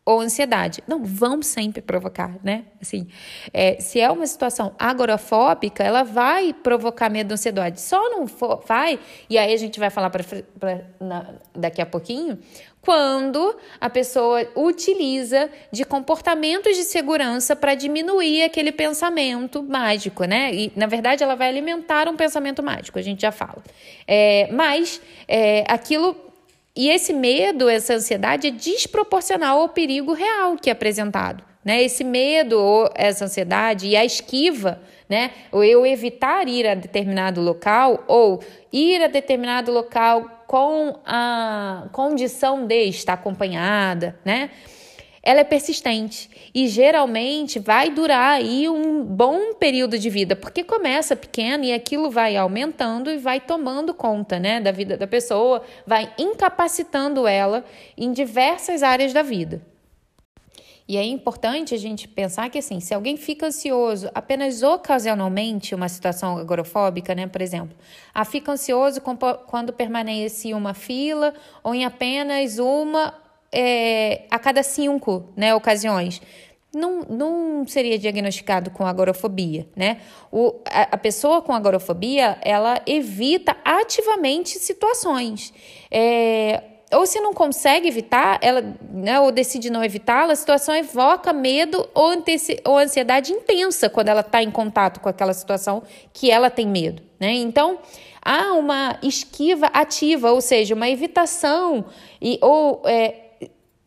ou 0.05 0.21
ansiedade. 0.21 0.83
Não, 0.87 1.05
vão 1.05 1.43
sempre 1.43 1.81
provocar, 1.81 2.35
né? 2.43 2.65
Assim, 2.81 3.07
é, 3.53 3.81
se 3.81 4.01
é 4.01 4.11
uma 4.11 4.27
situação 4.27 4.75
agorafóbica, 4.79 5.85
ela 5.85 6.03
vai 6.03 6.53
provocar 6.53 7.09
medo 7.09 7.31
ou 7.31 7.35
ansiedade. 7.35 7.81
Só 7.81 8.11
não 8.11 8.27
for, 8.27 8.63
vai, 8.67 8.99
e 9.29 9.39
aí 9.39 9.53
a 9.53 9.57
gente 9.57 9.79
vai 9.79 9.91
falar 9.91 10.11
pra, 10.11 10.25
pra 10.59 10.85
na, 11.01 11.35
daqui 11.55 11.81
a 11.81 11.87
pouquinho, 11.87 12.39
quando 12.83 13.57
a 13.81 13.91
pessoa 13.91 14.47
utiliza 14.55 15.51
de 15.71 15.85
comportamentos 15.85 16.77
de 16.77 16.85
segurança 16.85 17.55
para 17.55 17.75
diminuir 17.75 18.43
aquele 18.43 18.73
pensamento 18.73 19.63
mágico, 19.63 20.25
né? 20.25 20.55
E, 20.55 20.73
na 20.75 20.87
verdade, 20.87 21.23
ela 21.23 21.35
vai 21.35 21.49
alimentar 21.49 22.09
um 22.09 22.17
pensamento 22.17 22.63
mágico, 22.63 22.99
a 22.99 23.03
gente 23.03 23.21
já 23.21 23.33
fala. 23.33 23.63
É, 24.07 24.49
mas 24.53 25.01
é, 25.29 25.65
aquilo. 25.69 26.17
E 26.75 26.89
esse 26.89 27.13
medo, 27.13 27.69
essa 27.69 27.95
ansiedade 27.95 28.47
é 28.47 28.51
desproporcional 28.51 29.61
ao 29.61 29.69
perigo 29.69 30.13
real 30.13 30.57
que 30.57 30.71
é 30.71 30.73
apresentado. 30.73 31.45
Né? 31.63 31.83
Esse 31.83 32.03
medo 32.03 32.59
ou 32.59 32.89
essa 32.95 33.27
ansiedade 33.27 33.89
e 33.89 33.97
a 33.97 34.05
esquiva, 34.05 34.81
né? 35.07 35.33
Ou 35.53 35.63
eu 35.63 35.85
evitar 35.85 36.49
ir 36.49 36.67
a 36.67 36.75
determinado 36.75 37.41
local 37.41 38.03
ou 38.07 38.43
ir 38.73 39.03
a 39.03 39.09
determinado 39.09 39.71
local 39.71 40.40
com 40.51 40.99
a 41.07 41.87
condição 41.93 42.67
de 42.67 42.89
estar 42.89 43.13
acompanhada, 43.13 44.19
né? 44.25 44.51
Ela 45.23 45.43
é 45.43 45.45
persistente 45.45 46.29
e 46.53 46.67
geralmente 46.67 47.61
vai 47.61 47.89
durar 47.89 48.33
aí 48.33 48.69
um 48.69 49.05
bom 49.05 49.55
período 49.55 49.97
de 49.97 50.11
vida, 50.11 50.35
porque 50.35 50.65
começa 50.65 51.15
pequeno 51.15 51.63
e 51.63 51.73
aquilo 51.73 52.11
vai 52.11 52.37
aumentando 52.37 53.13
e 53.13 53.17
vai 53.17 53.39
tomando 53.39 53.95
conta, 53.95 54.41
né, 54.41 54.61
da 54.61 54.73
vida 54.73 54.97
da 54.97 55.07
pessoa, 55.07 55.63
vai 55.87 56.13
incapacitando 56.19 57.29
ela 57.29 57.65
em 57.97 58.11
diversas 58.11 58.83
áreas 58.83 59.13
da 59.13 59.23
vida. 59.23 59.63
E 60.91 60.97
é 60.97 61.05
importante 61.05 61.73
a 61.73 61.79
gente 61.79 62.09
pensar 62.09 62.51
que, 62.51 62.59
assim, 62.59 62.81
se 62.81 62.93
alguém 62.93 63.17
fica 63.17 63.47
ansioso 63.47 64.11
apenas 64.13 64.61
ocasionalmente, 64.61 65.73
uma 65.73 65.89
situação 65.89 66.37
agorafóbica, 66.37 67.15
né, 67.15 67.29
por 67.29 67.41
exemplo, 67.41 67.77
a 68.13 68.25
fica 68.25 68.51
ansioso 68.51 69.01
quando 69.47 69.73
permanece 69.73 70.49
em 70.49 70.53
uma 70.53 70.75
fila 70.75 71.33
ou 71.63 71.73
em 71.77 71.85
apenas 71.85 72.59
uma 72.59 73.15
é, 73.53 74.23
a 74.33 74.37
cada 74.37 74.65
cinco 74.65 75.29
né, 75.37 75.55
ocasiões. 75.55 76.21
Não, 76.75 77.03
não 77.03 77.65
seria 77.69 77.97
diagnosticado 77.97 78.73
com 78.73 78.85
agorafobia, 78.85 79.69
né? 79.77 79.99
O, 80.33 80.61
a, 80.67 80.89
a 80.91 80.99
pessoa 80.99 81.41
com 81.41 81.53
agorafobia, 81.53 82.37
ela 82.43 82.83
evita 82.85 83.57
ativamente 83.65 84.59
situações. 84.59 85.55
É, 85.89 86.70
ou 86.93 87.07
se 87.07 87.21
não 87.21 87.33
consegue 87.33 87.87
evitar, 87.87 88.39
ela, 88.43 88.63
né, 88.93 89.21
ou 89.21 89.31
decide 89.31 89.71
não 89.71 89.83
evitá-la, 89.85 90.33
a 90.33 90.37
situação 90.37 90.75
evoca 90.75 91.33
medo 91.33 91.89
ou, 91.95 92.13
ou 92.65 92.79
ansiedade 92.79 93.33
intensa 93.33 93.89
quando 93.89 94.09
ela 94.09 94.21
está 94.23 94.43
em 94.43 94.51
contato 94.51 95.01
com 95.01 95.09
aquela 95.09 95.33
situação 95.33 95.83
que 96.13 96.31
ela 96.31 96.51
tem 96.51 96.67
medo. 96.67 97.03
Né? 97.19 97.33
Então, 97.35 97.79
há 98.23 98.53
uma 98.55 98.99
esquiva 99.03 99.67
ativa, 99.67 100.33
ou 100.33 100.41
seja, 100.41 100.75
uma 100.75 100.89
evitação 100.89 101.85
e, 102.21 102.39
ou 102.43 102.83
é, 102.85 103.15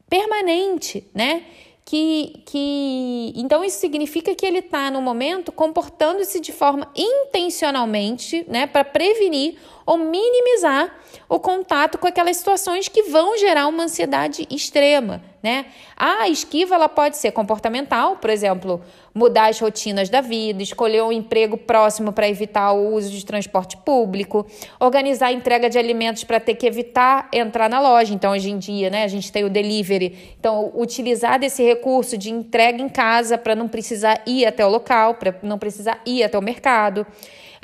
permanente, 0.10 1.08
né? 1.14 1.44
Que, 1.86 2.42
que 2.46 3.34
então 3.36 3.62
isso 3.62 3.78
significa 3.78 4.34
que 4.34 4.46
ele 4.46 4.60
está 4.60 4.90
no 4.90 5.02
momento 5.02 5.52
comportando-se 5.52 6.40
de 6.40 6.54
forma 6.54 6.90
intencionalmente, 6.96 8.46
né, 8.48 8.66
para 8.66 8.86
prevenir 8.86 9.58
ou 9.86 9.98
minimizar 9.98 10.94
o 11.28 11.40
contato 11.40 11.98
com 11.98 12.08
aquelas 12.08 12.38
situações 12.38 12.88
que 12.88 13.04
vão 13.04 13.38
gerar 13.38 13.68
uma 13.68 13.84
ansiedade 13.84 14.48
extrema, 14.50 15.22
né? 15.42 15.66
A 15.98 16.30
esquiva 16.30 16.76
ela 16.76 16.88
pode 16.88 17.18
ser 17.18 17.32
comportamental, 17.32 18.18
por 18.18 18.30
exemplo, 18.30 18.82
mudar 19.14 19.50
as 19.50 19.60
rotinas 19.60 20.10
da 20.10 20.22
vida, 20.22 20.64
escolher 20.64 21.04
um 21.04 21.12
emprego 21.12 21.58
próximo 21.58 22.12
para 22.14 22.28
evitar 22.28 22.72
o 22.72 22.94
uso 22.94 23.12
de 23.12 23.26
transporte 23.26 23.78
público, 23.78 24.46
organizar 24.80 25.28
a 25.28 25.32
entrega 25.34 25.70
de 25.70 25.78
alimentos 25.78 26.24
para 26.24 26.40
ter 26.40 26.56
que 26.56 26.66
evitar 26.66 27.28
entrar 27.32 27.70
na 27.70 27.80
loja. 27.80 28.14
Então, 28.14 28.32
hoje 28.32 28.50
em 28.50 28.58
dia, 28.58 28.90
né, 28.90 29.04
a 29.04 29.08
gente 29.08 29.32
tem 29.32 29.44
o 29.44 29.50
delivery. 29.50 30.36
Então, 30.40 30.72
utilizar 30.76 31.40
desse 31.40 31.62
recurso 31.64 32.18
de 32.18 32.32
entrega 32.32 32.82
em 32.82 32.90
casa 32.90 33.38
para 33.38 33.54
não 33.54 33.68
precisar 33.68 34.22
ir 34.26 34.46
até 34.46 34.66
o 34.66 34.70
local, 34.70 35.16
para 35.16 35.36
não 35.44 35.60
precisar 35.60 36.02
ir 36.06 36.24
até 36.24 36.38
o 36.38 36.42
mercado 36.42 37.06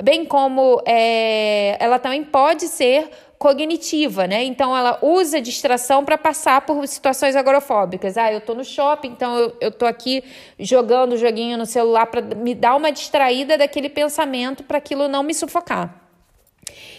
bem 0.02 0.24
como 0.24 0.82
é, 0.86 1.76
ela 1.82 1.98
também 1.98 2.24
pode 2.24 2.68
ser 2.68 3.10
cognitiva, 3.38 4.26
né? 4.26 4.44
Então 4.44 4.76
ela 4.76 4.98
usa 5.00 5.40
distração 5.40 6.04
para 6.04 6.18
passar 6.18 6.60
por 6.60 6.86
situações 6.86 7.34
agorafóbicas. 7.34 8.18
Ah, 8.18 8.30
eu 8.30 8.38
estou 8.38 8.54
no 8.54 8.62
shopping, 8.62 9.08
então 9.08 9.38
eu, 9.38 9.56
eu 9.62 9.70
tô 9.72 9.86
aqui 9.86 10.22
jogando 10.58 11.14
o 11.14 11.16
joguinho 11.16 11.56
no 11.56 11.64
celular 11.64 12.06
para 12.06 12.20
me 12.20 12.54
dar 12.54 12.76
uma 12.76 12.92
distraída 12.92 13.56
daquele 13.56 13.88
pensamento 13.88 14.62
para 14.62 14.76
aquilo 14.76 15.08
não 15.08 15.22
me 15.22 15.32
sufocar. 15.32 16.00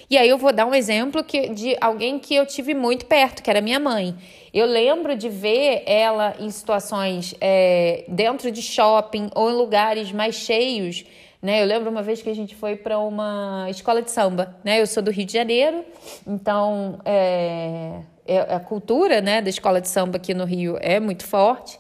E 0.10 0.17
aí 0.17 0.27
eu 0.27 0.38
vou 0.38 0.51
dar 0.51 0.65
um 0.65 0.74
exemplo 0.74 1.24
que, 1.24 1.50
de 1.50 1.77
alguém 1.79 2.20
que 2.20 2.36
eu 2.36 2.46
tive 2.46 2.74
muito 2.74 3.05
perto, 3.05 3.41
que 3.41 3.50
era 3.50 3.62
minha 3.62 3.79
mãe. 3.79 4.15
Eu 4.53 4.65
lembro 4.65 5.15
de 5.15 5.29
ver 5.29 5.84
ela 5.86 6.36
em 6.39 6.50
situações 6.50 7.34
é, 7.39 8.03
dentro 8.08 8.51
de 8.51 8.62
shopping 8.62 9.29
ou 9.34 9.50
em 9.50 9.53
lugares 9.53 10.12
mais 10.12 10.36
cheios 10.36 11.05
né? 11.41 11.62
Eu 11.62 11.65
lembro 11.65 11.89
uma 11.89 12.03
vez 12.03 12.21
que 12.21 12.29
a 12.29 12.36
gente 12.36 12.55
foi 12.55 12.75
para 12.75 13.00
uma 13.00 13.67
escola 13.69 14.01
de 14.01 14.12
samba, 14.12 14.55
né? 14.63 14.79
Eu 14.79 14.86
sou 14.86 15.01
do 15.01 15.10
Rio 15.10 15.25
de 15.25 15.33
Janeiro, 15.33 15.83
então 16.27 17.00
é, 17.03 18.01
é, 18.25 18.39
a 18.39 18.60
cultura, 18.60 19.21
né, 19.21 19.41
da 19.41 19.50
escola 19.50 19.81
de 19.81 19.89
samba 19.89 20.17
aqui 20.17 20.33
no 20.33 20.45
Rio 20.45 20.77
é 20.79 21.00
muito 21.00 21.25
forte. 21.25 21.79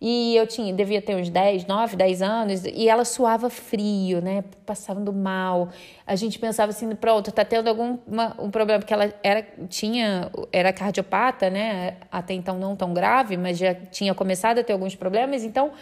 E 0.00 0.36
eu 0.36 0.46
tinha, 0.46 0.72
devia 0.72 1.02
ter 1.02 1.16
uns 1.16 1.28
10, 1.28 1.66
9, 1.66 1.96
10 1.96 2.22
anos, 2.22 2.64
e 2.64 2.88
ela 2.88 3.04
suava 3.04 3.50
frio, 3.50 4.22
né? 4.22 4.44
Passando 4.64 5.12
mal. 5.12 5.70
A 6.06 6.14
gente 6.14 6.38
pensava 6.38 6.70
assim, 6.70 6.94
pronto, 6.94 7.32
tá 7.32 7.44
tendo 7.44 7.66
algum 7.66 7.98
uma, 8.06 8.36
um 8.38 8.48
problema, 8.48 8.78
porque 8.78 8.94
ela 8.94 9.12
era, 9.24 9.44
tinha, 9.68 10.30
era 10.52 10.72
cardiopata, 10.72 11.50
né? 11.50 11.96
Até 12.12 12.32
então 12.32 12.56
não 12.60 12.76
tão 12.76 12.94
grave, 12.94 13.36
mas 13.36 13.58
já 13.58 13.74
tinha 13.74 14.14
começado 14.14 14.60
a 14.60 14.62
ter 14.62 14.72
alguns 14.72 14.94
problemas, 14.94 15.42
então 15.42 15.72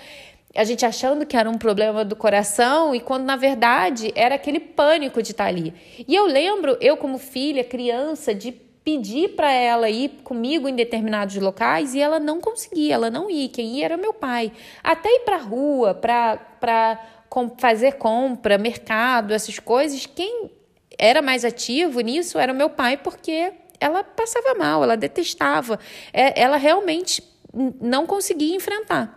a 0.57 0.65
gente 0.65 0.85
achando 0.87 1.27
que 1.27 1.37
era 1.37 1.49
um 1.49 1.59
problema 1.59 2.05
do 2.05 2.17
coração 2.17 2.95
e 2.95 3.01
quando 3.01 3.25
na 3.25 3.37
verdade 3.37 4.13
era 4.15 4.35
aquele 4.35 4.59
pânico 4.59 5.23
de 5.23 5.33
estar 5.33 5.47
ali. 5.47 5.75
E 6.07 6.15
eu 6.15 6.27
lembro, 6.27 6.77
eu 6.81 6.97
como 6.97 7.19
filha, 7.19 7.63
criança, 7.63 8.35
de 8.35 8.53
pedir 8.87 9.31
para 9.31 9.53
ela 9.53 9.91
ir 9.91 10.21
comigo 10.23 10.69
em 10.69 10.75
determinados 10.75 11.37
locais 11.37 11.93
e 11.95 12.01
ela 12.01 12.21
não 12.21 12.41
conseguia, 12.41 12.95
ela 12.95 13.11
não 13.11 13.29
ia. 13.29 13.49
Quem 13.49 13.79
ia 13.79 13.85
era 13.85 13.97
meu 13.97 14.15
pai. 14.15 14.53
Até 14.83 15.09
ir 15.09 15.21
para 15.25 15.37
rua, 15.39 15.93
para 15.93 17.01
fazer 17.59 17.95
compra, 17.95 18.57
mercado, 18.57 19.35
essas 19.35 19.59
coisas, 19.59 20.07
quem 20.07 20.51
era 20.97 21.21
mais 21.21 21.45
ativo 21.45 22.01
nisso 22.01 22.39
era 22.39 22.53
meu 22.53 22.71
pai, 22.71 22.97
porque 22.97 23.53
ela 23.81 24.05
passava 24.05 24.55
mal, 24.55 24.83
ela 24.83 24.97
detestava, 24.97 25.79
é, 26.13 26.41
ela 26.41 26.57
realmente 26.57 27.23
não 27.81 28.07
conseguia 28.07 28.55
enfrentar. 28.55 29.16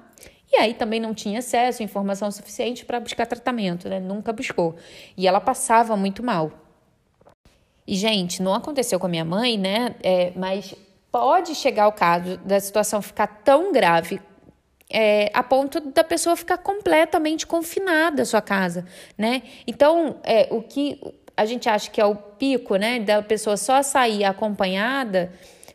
E 0.52 0.58
aí 0.58 0.74
também 0.74 1.00
não 1.00 1.14
tinha 1.14 1.40
acesso 1.40 1.84
informação 1.84 2.32
suficiente 2.32 2.84
para 2.84 3.00
buscar 3.00 3.26
tratamento, 3.26 3.88
né? 3.88 4.00
Nunca 4.00 4.34
buscou. 4.34 4.76
E 5.16 5.28
ela 5.28 5.40
passava 5.40 5.96
muito 5.96 6.24
mal. 6.24 6.52
E, 7.86 7.96
gente, 7.96 8.42
não 8.42 8.54
aconteceu 8.54 9.00
com 9.00 9.06
a 9.06 9.10
minha 9.10 9.26
mãe, 9.26 9.58
né? 9.58 9.96
É, 10.02 10.32
mas 10.36 10.76
pode 11.12 11.56
chegar 11.56 11.88
o 11.88 11.92
caso 11.92 12.38
da 12.38 12.60
situação 12.60 13.02
ficar 13.02 13.28
tão 13.44 13.72
grave 13.72 14.22
é, 14.90 15.30
a 15.34 15.44
ponto 15.44 15.80
da 15.80 16.04
pessoa 16.04 16.36
ficar 16.36 16.58
completamente 16.58 17.46
confinada 17.46 18.24
à 18.24 18.26
sua 18.26 18.42
casa, 18.42 18.86
né? 19.18 19.44
Então, 19.68 20.18
é, 20.24 20.48
o 20.50 20.62
que 20.62 21.00
a 21.38 21.46
gente 21.46 21.70
acha 21.70 21.90
que 21.90 22.02
é 22.02 22.06
o 22.06 22.16
pico, 22.16 22.76
né, 22.76 23.00
da 23.00 23.22
pessoa 23.22 23.56
só 23.56 23.82
sair 23.82 24.26
acompanhada, 24.26 25.32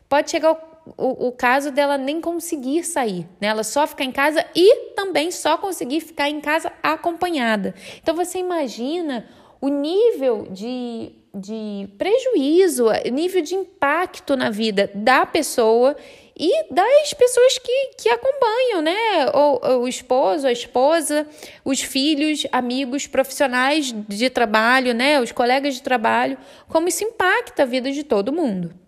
pode 0.09 0.31
chegar 0.31 0.57
o, 0.87 1.29
o, 1.29 1.33
caso 1.33 1.71
dela 1.71 1.97
nem 1.97 2.21
conseguir 2.21 2.85
sair, 2.85 3.27
né? 3.41 3.49
Ela 3.49 3.65
só 3.65 3.87
ficar 3.87 4.05
em 4.05 4.13
casa 4.13 4.45
e 4.55 4.91
também 4.95 5.31
só 5.31 5.57
conseguir 5.57 6.01
ficar 6.01 6.29
em 6.29 6.41
casa 6.41 6.73
acompanhada. 6.83 7.75
Então, 8.03 8.15
você 8.15 8.39
imagina 8.39 9.27
o 9.61 9.69
nível 9.69 10.47
de 10.51 11.13
de 11.35 11.89
prejuízo, 11.99 12.87
nível 13.13 13.43
de 13.43 13.57
impacto 13.57 14.37
na 14.37 14.51
vida 14.51 14.89
da 14.95 15.27
pessoa 15.27 15.97
e 16.39 16.73
das 16.73 17.13
pessoas 17.13 17.59
que, 17.59 17.91
que 17.99 18.09
acompanham, 18.09 18.81
né? 18.83 19.27
O, 19.35 19.83
o 19.83 19.89
esposo, 19.89 20.47
a 20.47 20.53
esposa, 20.53 21.27
os 21.65 21.81
filhos, 21.81 22.47
amigos, 22.53 23.07
profissionais 23.07 23.93
de 23.93 24.31
trabalho, 24.31 24.95
né? 24.95 25.21
Os 25.21 25.33
colegas 25.33 25.75
de 25.75 25.83
trabalho, 25.83 26.39
como 26.69 26.89
isso 26.89 27.03
impacta 27.03 27.65
a 27.65 27.67
vida 27.67 27.91
de 27.91 28.05
todo 28.05 28.33
mundo. 28.33 28.84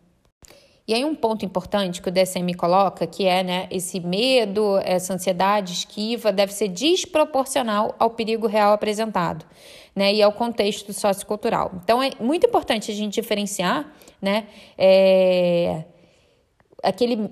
E 0.89 0.95
aí 0.95 1.05
um 1.05 1.17
ponto 1.17 1.45
importante 1.45 2.01
que 2.01 2.09
o 2.09 2.13
DSM 2.13 2.55
coloca, 2.57 3.07
que 3.07 3.27
é 3.27 3.43
né, 3.43 3.67
esse 3.71 3.99
medo, 3.99 4.79
essa 4.85 5.15
ansiedade 5.15 5.73
esquiva, 5.73 6.31
deve 6.31 6.53
ser 6.53 6.69
desproporcional 6.69 7.95
ao 7.99 8.11
perigo 8.11 8.47
real 8.47 8.73
apresentado 8.73 9.45
né, 9.97 10.15
e 10.15 10.23
ao 10.23 10.31
contexto 10.31 10.93
sociocultural. 10.93 11.73
Então 11.83 12.01
é 12.01 12.11
muito 12.21 12.47
importante 12.47 12.93
a 12.93 12.95
gente 12.95 13.15
diferenciar 13.15 13.93
né, 14.23 14.47
é, 14.79 15.85
aquele, 16.83 17.31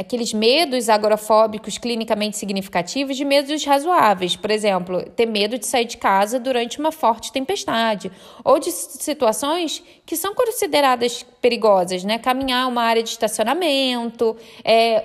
aqueles 0.00 0.32
medos 0.32 0.88
agorafóbicos 0.88 1.76
clinicamente 1.76 2.36
significativos 2.36 3.16
de 3.16 3.24
medos 3.24 3.64
razoáveis. 3.64 4.34
Por 4.34 4.50
exemplo, 4.50 5.02
ter 5.10 5.26
medo 5.26 5.58
de 5.58 5.66
sair 5.66 5.84
de 5.84 5.98
casa 5.98 6.40
durante 6.40 6.78
uma 6.78 6.90
forte 6.90 7.30
tempestade, 7.30 8.10
ou 8.42 8.58
de 8.58 8.70
situações 8.70 9.82
que 10.06 10.16
são 10.16 10.34
consideradas 10.34 11.22
perigosas, 11.42 12.02
né? 12.02 12.18
Caminhar 12.18 12.66
uma 12.66 12.82
área 12.82 13.02
de 13.02 13.10
estacionamento, 13.10 14.36
é, 14.64 15.04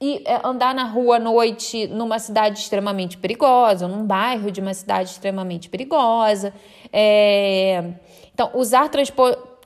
e 0.00 0.22
é, 0.26 0.40
andar 0.44 0.74
na 0.74 0.84
rua 0.84 1.16
à 1.16 1.18
noite 1.18 1.86
numa 1.88 2.18
cidade 2.18 2.58
extremamente 2.60 3.16
perigosa, 3.16 3.88
num 3.88 4.04
bairro 4.04 4.50
de 4.50 4.60
uma 4.60 4.74
cidade 4.74 5.10
extremamente 5.10 5.68
perigosa. 5.68 6.52
É... 6.92 7.92
Então, 8.32 8.50
usar 8.52 8.90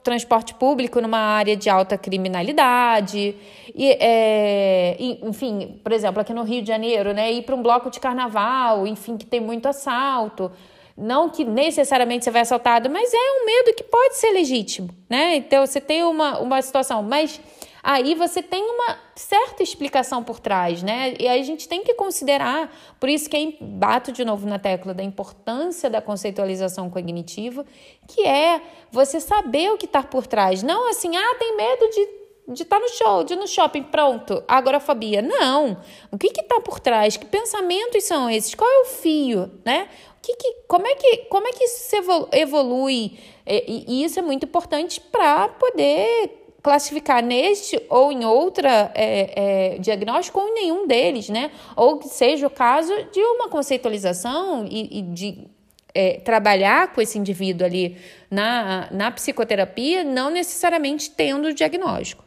transporte 0.03 0.53
público 0.53 0.99
numa 0.99 1.19
área 1.19 1.55
de 1.55 1.69
alta 1.69 1.97
criminalidade. 1.97 3.35
E, 3.75 3.97
é... 3.99 4.95
enfim, 5.23 5.79
por 5.83 5.91
exemplo, 5.91 6.21
aqui 6.21 6.33
no 6.33 6.43
Rio 6.43 6.61
de 6.61 6.67
Janeiro, 6.67 7.13
né, 7.13 7.31
ir 7.31 7.43
para 7.43 7.55
um 7.55 7.61
bloco 7.61 7.89
de 7.89 7.99
carnaval, 7.99 8.85
enfim, 8.87 9.17
que 9.17 9.25
tem 9.25 9.39
muito 9.39 9.67
assalto. 9.67 10.51
Não 10.97 11.29
que 11.29 11.45
necessariamente 11.45 12.25
você 12.25 12.31
vai 12.31 12.41
assaltado, 12.41 12.89
mas 12.89 13.13
é 13.13 13.17
um 13.17 13.45
medo 13.45 13.75
que 13.75 13.83
pode 13.83 14.17
ser 14.17 14.31
legítimo, 14.31 14.89
né? 15.09 15.37
Então, 15.37 15.65
você 15.65 15.79
tem 15.79 16.03
uma, 16.03 16.39
uma 16.39 16.61
situação, 16.61 17.01
mas 17.01 17.39
aí 17.83 18.15
você 18.15 18.41
tem 18.41 18.63
uma 18.63 18.97
certa 19.15 19.63
explicação 19.63 20.23
por 20.23 20.39
trás, 20.39 20.83
né? 20.83 21.13
E 21.19 21.27
a 21.27 21.41
gente 21.43 21.67
tem 21.67 21.83
que 21.83 21.93
considerar, 21.93 22.73
por 22.99 23.09
isso 23.09 23.29
que 23.29 23.57
bato 23.59 24.11
de 24.11 24.23
novo 24.23 24.47
na 24.47 24.59
tecla 24.59 24.93
da 24.93 25.03
importância 25.03 25.89
da 25.89 26.01
conceitualização 26.01 26.89
cognitiva, 26.89 27.65
que 28.07 28.25
é 28.25 28.61
você 28.91 29.19
saber 29.19 29.71
o 29.71 29.77
que 29.77 29.85
está 29.85 30.03
por 30.03 30.27
trás. 30.27 30.63
Não 30.63 30.89
assim, 30.89 31.15
ah, 31.15 31.35
tem 31.37 31.55
medo 31.55 31.89
de 31.89 32.21
de 32.47 32.63
estar 32.63 32.79
tá 32.79 32.81
no 32.81 32.89
show, 32.89 33.23
de 33.23 33.33
ir 33.33 33.37
no 33.37 33.47
shopping, 33.47 33.83
pronto, 33.83 34.43
agorafobia. 34.47 35.21
Não. 35.21 35.77
O 36.11 36.17
que 36.17 36.27
está 36.27 36.59
por 36.59 36.79
trás? 36.79 37.17
Que 37.17 37.25
pensamentos 37.25 38.03
são 38.03 38.29
esses? 38.29 38.55
Qual 38.55 38.69
é 38.69 38.81
o 38.81 38.85
fio, 38.85 39.51
né? 39.63 39.87
O 40.17 40.21
que, 40.21 40.35
que 40.35 40.53
como, 40.67 40.85
é 40.85 40.95
que, 40.95 41.17
como 41.29 41.47
é 41.47 41.51
que 41.51 41.63
isso 41.63 41.95
evolui? 42.31 43.17
E, 43.45 43.85
e 43.87 44.03
isso 44.03 44.19
é 44.19 44.21
muito 44.21 44.45
importante 44.45 44.99
para 44.99 45.47
poder 45.49 46.40
classificar 46.61 47.23
neste 47.23 47.81
ou 47.89 48.11
em 48.11 48.23
outra 48.23 48.91
é, 48.93 49.73
é, 49.75 49.79
diagnóstico 49.79 50.39
ou 50.39 50.47
em 50.47 50.53
nenhum 50.53 50.87
deles, 50.87 51.29
né? 51.29 51.51
Ou 51.75 51.97
que 51.97 52.07
seja 52.07 52.45
o 52.45 52.49
caso 52.49 52.93
de 53.11 53.19
uma 53.19 53.49
conceitualização 53.49 54.65
e, 54.69 54.99
e 54.99 55.01
de 55.01 55.47
é, 55.93 56.19
trabalhar 56.19 56.93
com 56.93 57.01
esse 57.01 57.17
indivíduo 57.17 57.65
ali 57.65 57.97
na, 58.29 58.87
na 58.91 59.11
psicoterapia, 59.11 60.03
não 60.03 60.29
necessariamente 60.29 61.09
tendo 61.09 61.47
o 61.47 61.53
diagnóstico. 61.53 62.23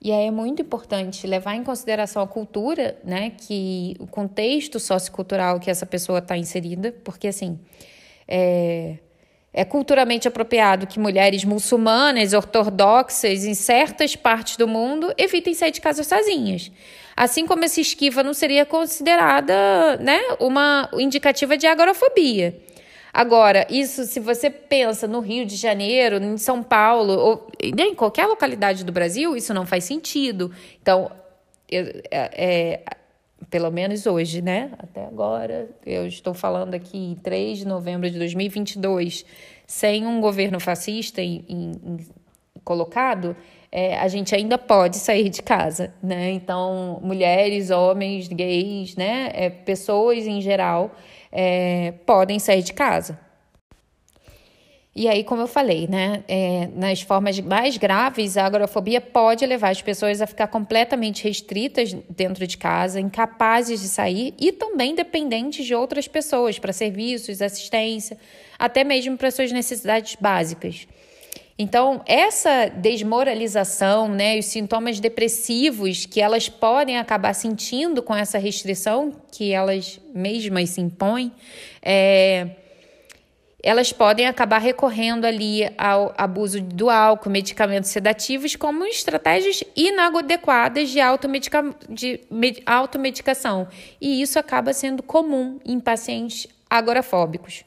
E 0.00 0.12
aí 0.12 0.28
é 0.28 0.30
muito 0.30 0.62
importante 0.62 1.26
levar 1.26 1.56
em 1.56 1.64
consideração 1.64 2.22
a 2.22 2.26
cultura, 2.26 2.96
né? 3.02 3.30
Que 3.30 3.96
o 3.98 4.06
contexto 4.06 4.78
sociocultural 4.78 5.58
que 5.58 5.68
essa 5.68 5.84
pessoa 5.84 6.20
está 6.20 6.36
inserida, 6.36 6.94
porque 7.02 7.26
assim. 7.26 7.58
É, 8.28 8.98
é 9.52 9.64
culturalmente 9.64 10.28
apropriado 10.28 10.86
que 10.86 11.00
mulheres 11.00 11.44
muçulmanas, 11.44 12.32
ortodoxas, 12.32 13.44
em 13.44 13.54
certas 13.54 14.14
partes 14.14 14.56
do 14.56 14.68
mundo, 14.68 15.12
evitem 15.16 15.54
sair 15.54 15.70
de 15.70 15.80
casa 15.80 16.04
sozinhas. 16.04 16.70
Assim 17.16 17.46
como 17.46 17.64
essa 17.64 17.80
esquiva 17.80 18.22
não 18.22 18.32
seria 18.32 18.64
considerada 18.64 19.96
né, 19.96 20.20
uma 20.38 20.88
indicativa 20.94 21.56
de 21.56 21.66
agorafobia. 21.66 22.56
Agora, 23.12 23.66
isso 23.70 24.04
se 24.04 24.20
você 24.20 24.50
pensa 24.50 25.08
no 25.08 25.20
Rio 25.20 25.44
de 25.44 25.56
Janeiro, 25.56 26.22
em 26.22 26.36
São 26.36 26.62
Paulo, 26.62 27.18
ou 27.18 27.50
em 27.60 27.94
qualquer 27.94 28.26
localidade 28.26 28.84
do 28.84 28.92
Brasil, 28.92 29.36
isso 29.36 29.52
não 29.52 29.66
faz 29.66 29.84
sentido. 29.84 30.52
Então, 30.80 31.10
é, 31.70 32.02
é, 32.12 32.80
pelo 33.50 33.70
menos 33.70 34.06
hoje, 34.06 34.42
né? 34.42 34.70
Até 34.78 35.04
agora, 35.04 35.68
eu 35.86 36.06
estou 36.06 36.34
falando 36.34 36.74
aqui 36.74 36.98
em 36.98 37.14
3 37.14 37.58
de 37.58 37.66
novembro 37.66 38.10
de 38.10 38.18
2022, 38.18 39.24
sem 39.66 40.06
um 40.06 40.20
governo 40.20 40.58
fascista 40.60 41.22
em, 41.22 41.44
em, 41.48 41.72
em 41.84 41.98
colocado, 42.64 43.36
é, 43.70 43.98
a 43.98 44.08
gente 44.08 44.34
ainda 44.34 44.56
pode 44.56 44.96
sair 44.96 45.28
de 45.28 45.42
casa, 45.42 45.92
né? 46.02 46.30
Então, 46.30 47.00
mulheres, 47.02 47.70
homens, 47.70 48.28
gays, 48.28 48.96
né? 48.96 49.30
É, 49.34 49.50
pessoas 49.50 50.26
em 50.26 50.40
geral 50.40 50.94
é, 51.30 51.92
podem 52.06 52.38
sair 52.38 52.62
de 52.62 52.72
casa. 52.72 53.18
E 54.98 55.06
aí, 55.06 55.22
como 55.22 55.42
eu 55.42 55.46
falei, 55.46 55.86
né, 55.86 56.24
é, 56.26 56.68
nas 56.74 57.02
formas 57.02 57.38
mais 57.38 57.76
graves, 57.76 58.36
a 58.36 58.44
agorafobia 58.44 59.00
pode 59.00 59.46
levar 59.46 59.68
as 59.68 59.80
pessoas 59.80 60.20
a 60.20 60.26
ficar 60.26 60.48
completamente 60.48 61.22
restritas 61.22 61.94
dentro 62.10 62.44
de 62.48 62.58
casa, 62.58 62.98
incapazes 62.98 63.80
de 63.80 63.86
sair 63.86 64.34
e 64.36 64.50
também 64.50 64.96
dependentes 64.96 65.64
de 65.64 65.72
outras 65.72 66.08
pessoas 66.08 66.58
para 66.58 66.72
serviços, 66.72 67.40
assistência, 67.40 68.18
até 68.58 68.82
mesmo 68.82 69.16
para 69.16 69.30
suas 69.30 69.52
necessidades 69.52 70.16
básicas. 70.20 70.88
Então, 71.56 72.02
essa 72.04 72.66
desmoralização, 72.66 74.08
né, 74.08 74.36
os 74.36 74.46
sintomas 74.46 74.98
depressivos 74.98 76.06
que 76.06 76.20
elas 76.20 76.48
podem 76.48 76.98
acabar 76.98 77.34
sentindo 77.34 78.02
com 78.02 78.16
essa 78.16 78.36
restrição 78.36 79.12
que 79.30 79.52
elas 79.52 80.00
mesmas 80.12 80.70
se 80.70 80.80
impõem, 80.80 81.30
é 81.80 82.48
elas 83.62 83.92
podem 83.92 84.26
acabar 84.26 84.58
recorrendo 84.58 85.24
ali 85.24 85.68
ao 85.76 86.14
abuso 86.16 86.60
do 86.60 86.88
álcool, 86.88 87.30
medicamentos 87.30 87.90
sedativos, 87.90 88.54
como 88.54 88.84
estratégias 88.84 89.64
inadequadas 89.74 90.90
de, 90.90 91.00
automedica 91.00 91.74
de 91.88 92.20
automedicação. 92.64 93.66
E 94.00 94.22
isso 94.22 94.38
acaba 94.38 94.72
sendo 94.72 95.02
comum 95.02 95.58
em 95.64 95.80
pacientes 95.80 96.46
agorafóbicos. 96.70 97.64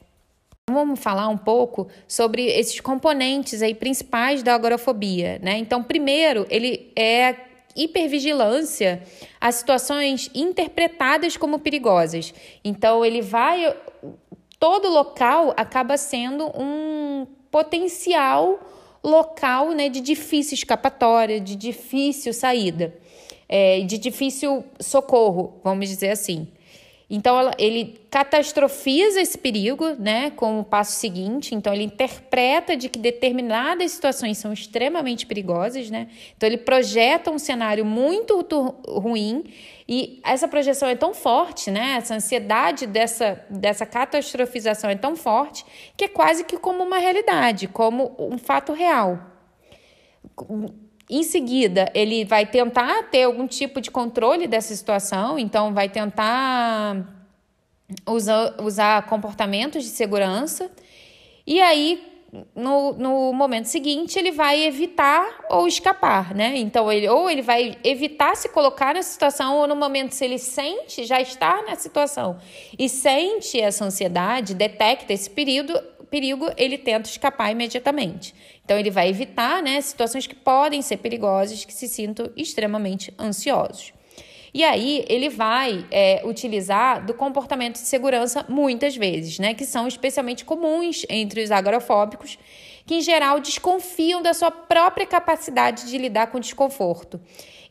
Vamos 0.70 1.00
falar 1.00 1.28
um 1.28 1.36
pouco 1.36 1.88
sobre 2.08 2.46
esses 2.46 2.80
componentes 2.80 3.60
aí 3.60 3.74
principais 3.74 4.42
da 4.42 4.54
agorafobia, 4.54 5.38
né? 5.42 5.58
Então, 5.58 5.82
primeiro, 5.82 6.46
ele 6.48 6.90
é 6.96 7.34
hipervigilância 7.76 9.02
a 9.40 9.50
situações 9.50 10.30
interpretadas 10.34 11.36
como 11.36 11.58
perigosas. 11.58 12.32
Então, 12.64 13.04
ele 13.04 13.20
vai 13.20 13.74
todo 14.62 14.88
local 14.88 15.52
acaba 15.56 15.96
sendo 15.96 16.46
um 16.56 17.26
potencial 17.50 18.60
local 19.02 19.72
né, 19.72 19.88
de 19.88 20.00
difícil 20.00 20.54
escapatória, 20.54 21.40
de 21.40 21.56
difícil 21.56 22.32
saída, 22.32 22.94
é, 23.48 23.80
de 23.80 23.98
difícil 23.98 24.64
socorro, 24.78 25.58
vamos 25.64 25.88
dizer 25.88 26.10
assim. 26.10 26.46
Então, 27.14 27.38
ela, 27.38 27.52
ele 27.58 28.00
catastrofiza 28.10 29.20
esse 29.20 29.36
perigo, 29.36 29.90
né, 29.98 30.30
com 30.30 30.60
o 30.60 30.64
passo 30.64 30.92
seguinte. 30.92 31.54
Então, 31.54 31.70
ele 31.74 31.84
interpreta 31.84 32.74
de 32.74 32.88
que 32.88 32.98
determinadas 32.98 33.92
situações 33.92 34.38
são 34.38 34.50
extremamente 34.50 35.26
perigosas, 35.26 35.90
né? 35.90 36.08
Então, 36.34 36.48
ele 36.48 36.56
projeta 36.56 37.30
um 37.30 37.38
cenário 37.38 37.84
muito 37.84 38.40
ruim 38.88 39.44
e 39.86 40.20
essa 40.24 40.48
projeção 40.48 40.88
é 40.88 40.96
tão 40.96 41.12
forte, 41.12 41.70
né? 41.70 41.96
Essa 41.98 42.14
ansiedade 42.14 42.86
dessa, 42.86 43.44
dessa 43.50 43.84
catastrofização 43.84 44.88
é 44.88 44.96
tão 44.96 45.14
forte 45.14 45.66
que 45.94 46.06
é 46.06 46.08
quase 46.08 46.44
que 46.44 46.56
como 46.56 46.82
uma 46.82 46.96
realidade, 46.96 47.68
como 47.68 48.16
um 48.18 48.38
fato 48.38 48.72
real. 48.72 49.18
Em 51.14 51.22
seguida, 51.22 51.92
ele 51.94 52.24
vai 52.24 52.46
tentar 52.46 53.02
ter 53.10 53.24
algum 53.24 53.46
tipo 53.46 53.82
de 53.82 53.90
controle 53.90 54.46
dessa 54.46 54.74
situação, 54.74 55.38
então 55.38 55.74
vai 55.74 55.86
tentar 55.86 57.06
usar, 58.06 58.54
usar 58.62 59.02
comportamentos 59.02 59.84
de 59.84 59.90
segurança. 59.90 60.70
E 61.46 61.60
aí, 61.60 62.02
no, 62.56 62.94
no 62.94 63.32
momento 63.34 63.66
seguinte, 63.66 64.18
ele 64.18 64.32
vai 64.32 64.64
evitar 64.64 65.44
ou 65.50 65.68
escapar, 65.68 66.34
né? 66.34 66.56
Então, 66.56 66.90
ele, 66.90 67.06
ou 67.06 67.28
ele 67.28 67.42
vai 67.42 67.76
evitar 67.84 68.34
se 68.34 68.48
colocar 68.48 68.94
nessa 68.94 69.12
situação, 69.12 69.58
ou 69.58 69.66
no 69.66 69.76
momento, 69.76 70.12
se 70.12 70.24
ele 70.24 70.38
sente, 70.38 71.04
já 71.04 71.20
está 71.20 71.62
na 71.62 71.76
situação 71.76 72.38
e 72.78 72.88
sente 72.88 73.60
essa 73.60 73.84
ansiedade, 73.84 74.54
detecta 74.54 75.12
esse 75.12 75.28
perigo, 75.28 75.74
perigo, 76.12 76.52
ele 76.58 76.76
tenta 76.76 77.08
escapar 77.08 77.50
imediatamente. 77.50 78.34
Então, 78.62 78.78
ele 78.78 78.90
vai 78.90 79.08
evitar 79.08 79.62
né, 79.62 79.80
situações 79.80 80.26
que 80.26 80.34
podem 80.34 80.82
ser 80.82 80.98
perigosas, 80.98 81.64
que 81.64 81.72
se 81.72 81.88
sintam 81.88 82.30
extremamente 82.36 83.12
ansiosos. 83.18 83.94
E 84.54 84.62
aí 84.62 85.04
ele 85.08 85.30
vai 85.30 85.86
é, 85.90 86.22
utilizar 86.24 87.04
do 87.04 87.14
comportamento 87.14 87.74
de 87.74 87.86
segurança 87.86 88.44
muitas 88.48 88.94
vezes, 88.94 89.38
né? 89.38 89.54
Que 89.54 89.64
são 89.64 89.88
especialmente 89.88 90.44
comuns 90.44 91.06
entre 91.08 91.42
os 91.42 91.50
agorafóbicos, 91.50 92.38
que 92.84 92.96
em 92.96 93.00
geral 93.00 93.40
desconfiam 93.40 94.20
da 94.20 94.34
sua 94.34 94.50
própria 94.50 95.06
capacidade 95.06 95.88
de 95.88 95.96
lidar 95.96 96.26
com 96.26 96.38
desconforto 96.38 97.20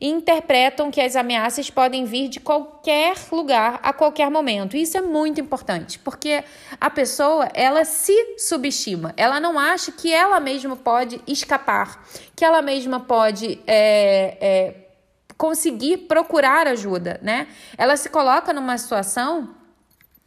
e 0.02 0.08
interpretam 0.08 0.90
que 0.90 1.00
as 1.00 1.14
ameaças 1.14 1.70
podem 1.70 2.04
vir 2.04 2.28
de 2.28 2.40
qualquer 2.40 3.14
lugar 3.30 3.78
a 3.84 3.92
qualquer 3.92 4.28
momento. 4.28 4.76
Isso 4.76 4.98
é 4.98 5.00
muito 5.00 5.40
importante, 5.40 5.96
porque 6.00 6.42
a 6.80 6.90
pessoa 6.90 7.48
ela 7.54 7.84
se 7.84 8.36
subestima, 8.36 9.14
ela 9.16 9.38
não 9.38 9.56
acha 9.56 9.92
que 9.92 10.12
ela 10.12 10.40
mesma 10.40 10.74
pode 10.74 11.20
escapar, 11.24 12.04
que 12.34 12.44
ela 12.44 12.60
mesma 12.60 12.98
pode 12.98 13.60
é, 13.64 14.36
é, 14.40 14.81
conseguir 15.42 15.96
procurar 16.06 16.68
ajuda, 16.68 17.18
né? 17.20 17.48
Ela 17.76 17.96
se 17.96 18.08
coloca 18.08 18.52
numa 18.52 18.78
situação 18.78 19.56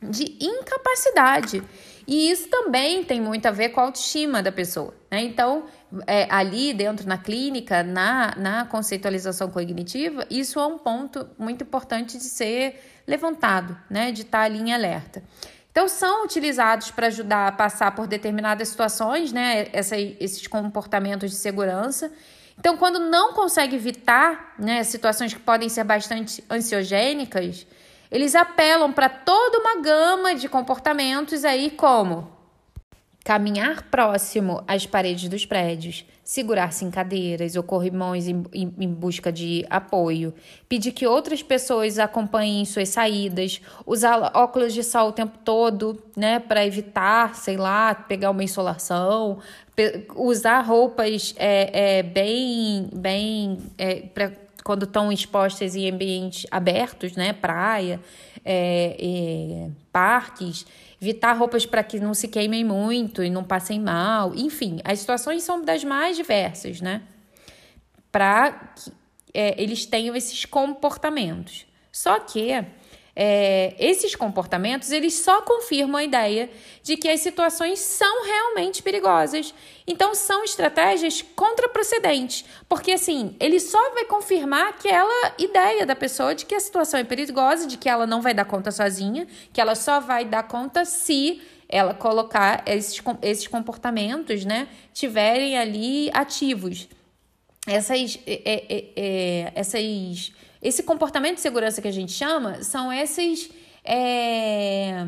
de 0.02 0.38
incapacidade. 0.42 1.64
E 2.06 2.30
isso 2.30 2.50
também 2.50 3.02
tem 3.02 3.22
muito 3.22 3.46
a 3.46 3.52
ver 3.52 3.70
com 3.70 3.80
a 3.80 3.84
autoestima 3.84 4.44
da 4.44 4.52
pessoa. 4.52 4.94
Né? 5.10 5.22
Então, 5.22 5.68
é, 6.06 6.28
ali 6.30 6.74
dentro 6.74 7.08
na 7.08 7.18
clínica, 7.18 7.82
na, 7.82 8.36
na 8.36 8.66
conceitualização 8.66 9.50
cognitiva, 9.50 10.28
isso 10.30 10.60
é 10.60 10.66
um 10.68 10.78
ponto 10.78 11.30
muito 11.40 11.64
importante 11.64 12.18
de 12.18 12.26
ser 12.26 12.84
levantado, 13.08 13.78
né? 13.90 14.12
de 14.12 14.24
estar 14.24 14.42
ali 14.42 14.60
em 14.60 14.74
alerta. 14.74 15.24
Então, 15.72 15.88
são 15.88 16.26
utilizados 16.26 16.92
para 16.92 17.08
ajudar 17.08 17.48
a 17.48 17.52
passar 17.54 17.96
por 17.96 18.06
determinadas 18.06 18.68
situações, 18.68 19.32
né? 19.32 19.68
Essa, 19.74 19.98
esses 19.98 20.48
comportamentos 20.48 21.32
de 21.32 21.36
segurança 21.38 22.12
então, 22.58 22.78
quando 22.78 23.00
não 23.00 23.34
consegue 23.34 23.76
evitar 23.76 24.56
né, 24.58 24.84
situações 24.84 25.34
que 25.34 25.40
podem 25.40 25.70
ser 25.70 25.84
bastante 25.84 26.44
ansiogênicas, 26.50 27.68
eles 28.10 28.34
apelam 28.34 28.92
para 28.92 29.10
toda 29.10 29.60
uma 29.60 29.82
gama 29.82 30.34
de 30.34 30.48
comportamentos 30.48 31.44
aí 31.44 31.70
como 31.70 32.35
caminhar 33.26 33.82
próximo 33.90 34.64
às 34.68 34.86
paredes 34.86 35.28
dos 35.28 35.48
prédios, 35.48 36.06
segurar-se 36.24 36.86
em 36.86 36.92
cadeiras 36.92 37.56
ou 37.56 37.64
corrimões 37.64 38.28
em, 38.28 38.44
em, 38.54 38.72
em, 38.80 38.88
busca 38.88 39.32
de 39.32 39.66
apoio, 39.68 40.32
pedir 40.70 40.92
que 40.92 41.08
outras 41.08 41.42
pessoas 41.42 41.98
acompanhem 41.98 42.64
suas 42.66 42.90
saídas, 42.90 43.60
usar 43.84 44.32
óculos 44.36 44.76
de 44.76 44.84
sol 44.84 45.10
o 45.10 45.12
tempo 45.12 45.40
todo, 45.44 46.00
né, 46.16 46.38
para 46.40 46.64
evitar, 46.68 47.36
sei 47.36 47.58
lá, 47.58 47.96
pegar 47.96 48.30
uma 48.30 48.44
insolação, 48.44 49.40
usar 50.16 50.62
roupas 50.62 51.34
é, 51.36 51.98
é, 51.98 52.04
bem, 52.04 52.88
bem 52.94 53.58
é, 53.76 54.02
pra, 54.02 54.34
quando 54.64 54.84
estão 54.84 55.12
expostas 55.12 55.76
em 55.76 55.90
ambientes 55.90 56.46
abertos, 56.52 57.16
né, 57.16 57.34
praia, 57.34 58.00
é, 58.46 59.70
parques, 59.92 60.68
evitar 61.02 61.34
roupas 61.34 61.66
para 61.66 61.84
que 61.84 62.00
não 62.00 62.14
se 62.14 62.28
queimem 62.28 62.64
muito 62.64 63.24
e 63.24 63.30
não 63.30 63.44
passem 63.44 63.80
mal, 63.80 64.34
enfim, 64.36 64.80
as 64.84 65.00
situações 65.00 65.44
são 65.44 65.64
das 65.64 65.84
mais 65.84 66.16
diversas, 66.16 66.82
né, 66.82 67.02
para 68.12 68.52
que 68.52 68.92
é, 69.34 69.62
eles 69.62 69.86
tenham 69.86 70.16
esses 70.16 70.46
comportamentos. 70.46 71.66
Só 71.92 72.20
que 72.20 72.52
é, 73.16 73.74
esses 73.80 74.14
comportamentos 74.14 74.92
eles 74.92 75.14
só 75.14 75.42
confirmam 75.42 75.98
a 75.98 76.04
ideia 76.04 76.50
de 76.84 76.98
que 76.98 77.08
as 77.08 77.22
situações 77.22 77.80
são 77.80 78.26
realmente 78.26 78.84
perigosas. 78.84 79.54
Então 79.88 80.14
são 80.14 80.44
estratégias 80.44 81.22
contraprocedentes, 81.22 82.44
porque 82.68 82.92
assim 82.92 83.36
ele 83.40 83.60
só 83.60 83.94
vai 83.94 84.06
confirmar 84.06 84.68
aquela 84.70 85.34
ideia 85.40 85.86
da 85.86 85.96
pessoa 85.96 86.36
de 86.36 86.46
que 86.46 86.56
a 86.56 86.60
situação 86.60 87.00
é 87.00 87.04
perigosa, 87.04 87.66
de 87.66 87.78
que 87.78 87.88
ela 87.88 88.06
não 88.06 88.22
vai 88.22 88.34
dar 88.34 88.46
conta 88.46 88.70
sozinha, 88.70 89.26
que 89.54 89.62
ela 89.62 89.76
só 89.76 90.02
vai 90.02 90.26
dar 90.26 90.44
conta 90.44 90.84
se 90.84 91.42
ela 91.70 91.94
colocar 91.94 92.64
esses, 92.68 93.02
esses 93.22 93.48
comportamentos, 93.48 94.46
né, 94.46 94.68
tiverem 94.94 95.58
ali 95.58 96.10
ativos. 96.14 96.88
Essas, 97.68 98.20
é, 98.28 98.42
é, 98.46 98.86
é, 98.96 99.52
essas 99.56 100.32
esse 100.66 100.82
comportamento 100.82 101.36
de 101.36 101.42
segurança 101.42 101.80
que 101.80 101.88
a 101.88 101.92
gente 101.92 102.12
chama 102.12 102.64
são 102.64 102.92
esses. 102.92 103.52
É... 103.84 105.06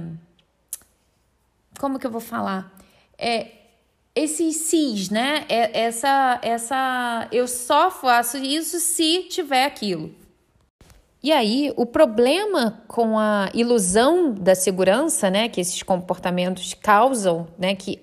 Como 1.80 1.98
que 1.98 2.06
eu 2.06 2.12
vou 2.12 2.22
falar? 2.22 2.72
É, 3.18 3.48
esses 4.14 4.56
cis, 4.58 5.10
né? 5.10 5.46
É, 5.50 5.82
essa, 5.82 6.40
essa. 6.44 7.28
Eu 7.32 7.48
só 7.48 7.90
faço 7.90 8.38
isso 8.38 8.80
se 8.80 9.24
tiver 9.24 9.66
aquilo. 9.66 10.14
E 11.24 11.32
aí, 11.32 11.74
o 11.76 11.88
problema 11.88 12.84
com 12.88 13.18
a 13.18 13.50
ilusão 13.52 14.32
da 14.32 14.54
segurança, 14.54 15.32
né, 15.32 15.50
que 15.50 15.60
esses 15.60 15.82
comportamentos 15.82 16.76
causam, 16.76 17.48
né, 17.58 17.76
que, 17.76 18.00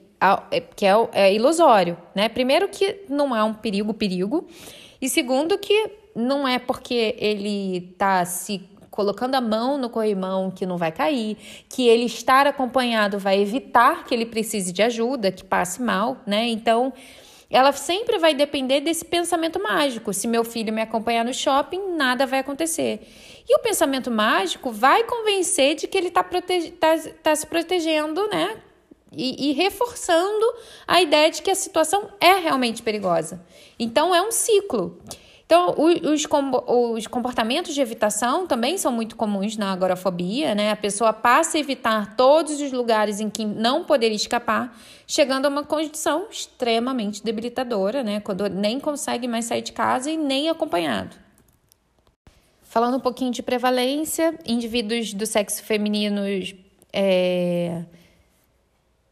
é, 0.51 0.61
que 0.61 0.85
é, 0.85 0.93
é 1.13 1.33
ilusório, 1.33 1.97
né? 2.17 2.29
Primeiro 2.29 2.69
que 2.69 3.05
não 3.09 3.35
é 3.35 3.43
um 3.45 3.55
perigo, 3.55 3.95
perigo, 3.95 4.47
e 5.01 5.09
segundo 5.09 5.57
que 5.57 6.04
não 6.15 6.47
é 6.47 6.59
porque 6.59 7.17
ele 7.19 7.91
está 7.93 8.25
se 8.25 8.69
colocando 8.91 9.35
a 9.35 9.41
mão 9.41 9.77
no 9.77 9.91
corrimão 9.91 10.51
que 10.51 10.65
não 10.65 10.77
vai 10.77 10.93
cair, 10.93 11.37
que 11.69 11.89
ele 11.89 12.05
estar 12.05 12.47
acompanhado 12.47 13.19
vai 13.19 13.41
evitar 13.41 14.05
que 14.05 14.15
ele 14.15 14.25
precise 14.25 14.73
de 14.73 14.83
ajuda, 14.83 15.33
que 15.33 15.43
passe 15.43 15.83
mal, 15.83 16.19
né? 16.25 16.47
Então, 16.47 16.93
ela 17.51 17.73
sempre 17.73 18.19
vai 18.19 18.35
depender 18.35 18.81
desse 18.81 19.05
pensamento 19.05 19.61
mágico. 19.61 20.13
Se 20.13 20.29
meu 20.29 20.45
filho 20.45 20.73
me 20.73 20.81
acompanhar 20.81 21.25
no 21.25 21.35
shopping, 21.35 21.97
nada 21.97 22.25
vai 22.25 22.39
acontecer. 22.39 23.01
E 23.49 23.57
o 23.57 23.59
pensamento 23.59 24.13
mágico 24.13 24.71
vai 24.71 25.03
convencer 25.03 25.75
de 25.75 25.89
que 25.89 25.99
ele 25.99 26.09
está 26.09 26.23
prote 26.23 26.71
tá, 26.73 26.97
tá 27.21 27.35
se 27.35 27.47
protegendo, 27.47 28.29
né? 28.29 28.57
e, 29.17 29.51
e 29.51 29.53
reforçando 29.53 30.55
a 30.87 31.01
ideia 31.01 31.31
de 31.31 31.43
que 31.43 31.51
a 31.51 31.55
situação 31.55 32.11
é 32.21 32.35
realmente 32.35 32.83
perigosa. 32.83 33.45
Então, 33.79 34.15
é 34.15 34.23
um 34.23 34.31
ciclo. 34.31 34.99
Então, 35.47 35.75
os, 35.77 36.27
os 36.95 37.07
comportamentos 37.07 37.75
de 37.75 37.81
evitação 37.81 38.47
também 38.47 38.79
são 38.79 38.91
muito 38.91 39.15
comuns 39.15 39.57
na 39.57 39.73
agorafobia, 39.73 40.55
né? 40.55 40.71
A 40.71 40.77
pessoa 40.77 41.13
passa 41.13 41.59
a 41.59 41.61
evitar 41.61 42.17
todos 42.17 42.61
os 42.61 42.73
lugares 42.73 43.21
em 43.21 43.29
que 43.29 43.45
não 43.45 43.85
poderia 43.85 44.17
escapar, 44.17 44.75
chegando 45.07 45.45
a 45.45 45.49
uma 45.51 45.63
condição 45.63 46.29
extremamente 46.31 47.23
debilitadora, 47.23 48.03
né? 48.03 48.21
Quando 48.21 48.49
nem 48.49 48.81
consegue 48.81 49.29
mais 49.29 49.45
sair 49.45 49.61
de 49.61 49.73
casa 49.73 50.11
e 50.11 50.17
nem 50.17 50.49
acompanhado. 50.49 51.15
Falando 52.63 52.97
um 52.97 53.01
pouquinho 53.01 53.31
de 53.31 53.43
prevalência, 53.43 54.37
indivíduos 54.47 55.13
do 55.13 55.27
sexo 55.27 55.63
feminino 55.63 56.23
é, 56.93 57.85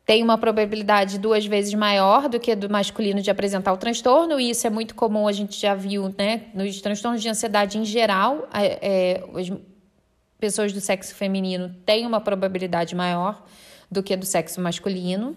tem 0.04 0.22
uma 0.22 0.36
probabilidade 0.36 1.18
duas 1.18 1.46
vezes 1.46 1.72
maior 1.74 2.28
do 2.28 2.40
que 2.40 2.54
do 2.56 2.68
masculino 2.68 3.22
de 3.22 3.30
apresentar 3.30 3.72
o 3.72 3.76
transtorno, 3.76 4.40
e 4.40 4.50
isso 4.50 4.66
é 4.66 4.70
muito 4.70 4.94
comum, 4.94 5.28
a 5.28 5.32
gente 5.32 5.60
já 5.60 5.74
viu, 5.74 6.12
né? 6.18 6.42
Nos 6.54 6.80
transtornos 6.80 7.22
de 7.22 7.28
ansiedade 7.28 7.78
em 7.78 7.84
geral, 7.84 8.48
é, 8.52 9.22
as 9.34 9.52
pessoas 10.40 10.72
do 10.72 10.80
sexo 10.80 11.14
feminino 11.14 11.74
têm 11.86 12.04
uma 12.04 12.20
probabilidade 12.20 12.96
maior 12.96 13.44
do 13.88 14.02
que 14.02 14.16
do 14.16 14.26
sexo 14.26 14.60
masculino. 14.60 15.36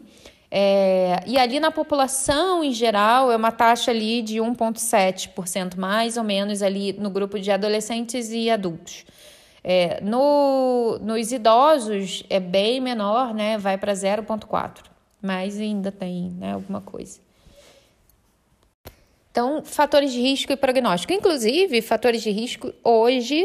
É, 0.50 1.22
e 1.28 1.38
ali 1.38 1.60
na 1.60 1.70
população 1.70 2.64
em 2.64 2.72
geral 2.72 3.32
é 3.32 3.36
uma 3.36 3.52
taxa 3.52 3.92
ali 3.92 4.22
de 4.22 4.38
1,7% 4.38 5.76
mais 5.76 6.18
ou 6.18 6.24
menos 6.24 6.62
ali 6.62 6.94
no 6.94 7.10
grupo 7.10 7.40
de 7.40 7.52
adolescentes 7.52 8.30
e 8.32 8.50
adultos. 8.50 9.06
É, 9.68 10.00
no, 10.00 11.00
nos 11.02 11.32
idosos 11.32 12.24
é 12.30 12.40
bem 12.40 12.80
menor, 12.80 13.34
né? 13.34 13.58
Vai 13.58 13.80
para 13.80 13.94
0,4, 13.94 14.84
mas 15.20 15.60
ainda 15.60 15.92
tem 15.92 16.30
né, 16.38 16.54
alguma 16.54 16.82
coisa. 16.82 17.20
Então, 19.32 19.66
fatores 19.66 20.14
de 20.14 20.22
risco 20.22 20.54
e 20.54 20.56
prognóstico. 20.56 21.12
Inclusive, 21.12 21.82
fatores 21.82 22.22
de 22.22 22.30
risco 22.30 22.72
hoje 22.84 23.44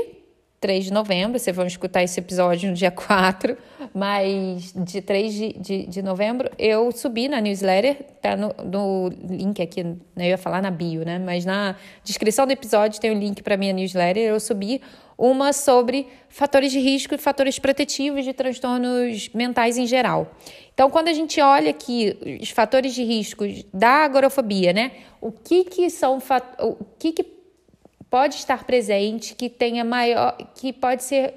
3 0.60 0.84
de 0.84 0.92
novembro, 0.92 1.38
vocês 1.38 1.56
vão 1.56 1.66
escutar 1.66 2.02
esse 2.02 2.20
episódio 2.20 2.68
no 2.68 2.76
dia 2.76 2.90
4, 2.90 3.56
mas 3.94 4.74
de 4.76 5.00
3 5.00 5.32
de, 5.32 5.52
de, 5.54 5.86
de 5.86 6.02
novembro 6.02 6.50
eu 6.58 6.92
subi 6.92 7.28
na 7.28 7.40
newsletter, 7.40 7.96
tá 8.20 8.36
no, 8.36 8.54
no 8.62 9.08
link 9.26 9.62
aqui, 9.62 9.82
né, 9.82 9.96
eu 10.16 10.24
ia 10.26 10.38
falar 10.38 10.60
na 10.60 10.70
bio, 10.70 11.02
né? 11.02 11.18
Mas 11.18 11.46
na 11.46 11.76
descrição 12.04 12.46
do 12.46 12.52
episódio 12.52 13.00
tem 13.00 13.10
o 13.10 13.14
um 13.14 13.18
link 13.18 13.42
para 13.42 13.56
minha 13.56 13.72
newsletter, 13.72 14.22
eu 14.22 14.38
subi 14.38 14.82
uma 15.20 15.52
sobre 15.52 16.06
fatores 16.30 16.72
de 16.72 16.78
risco 16.78 17.14
e 17.14 17.18
fatores 17.18 17.58
protetivos 17.58 18.24
de 18.24 18.32
transtornos 18.32 19.28
mentais 19.34 19.76
em 19.76 19.86
geral. 19.86 20.34
Então, 20.72 20.88
quando 20.88 21.08
a 21.08 21.12
gente 21.12 21.38
olha 21.42 21.70
aqui 21.70 22.16
os 22.40 22.48
fatores 22.48 22.94
de 22.94 23.04
risco 23.04 23.44
da 23.72 24.04
agorafobia, 24.04 24.72
né? 24.72 24.92
O 25.20 25.30
que 25.30 25.64
que 25.64 25.90
são, 25.90 26.18
o 26.58 26.84
que 26.98 27.12
que 27.12 27.22
pode 28.08 28.36
estar 28.36 28.64
presente, 28.64 29.34
que 29.34 29.50
tenha 29.50 29.84
maior, 29.84 30.38
que 30.54 30.72
pode 30.72 31.04
ser 31.04 31.34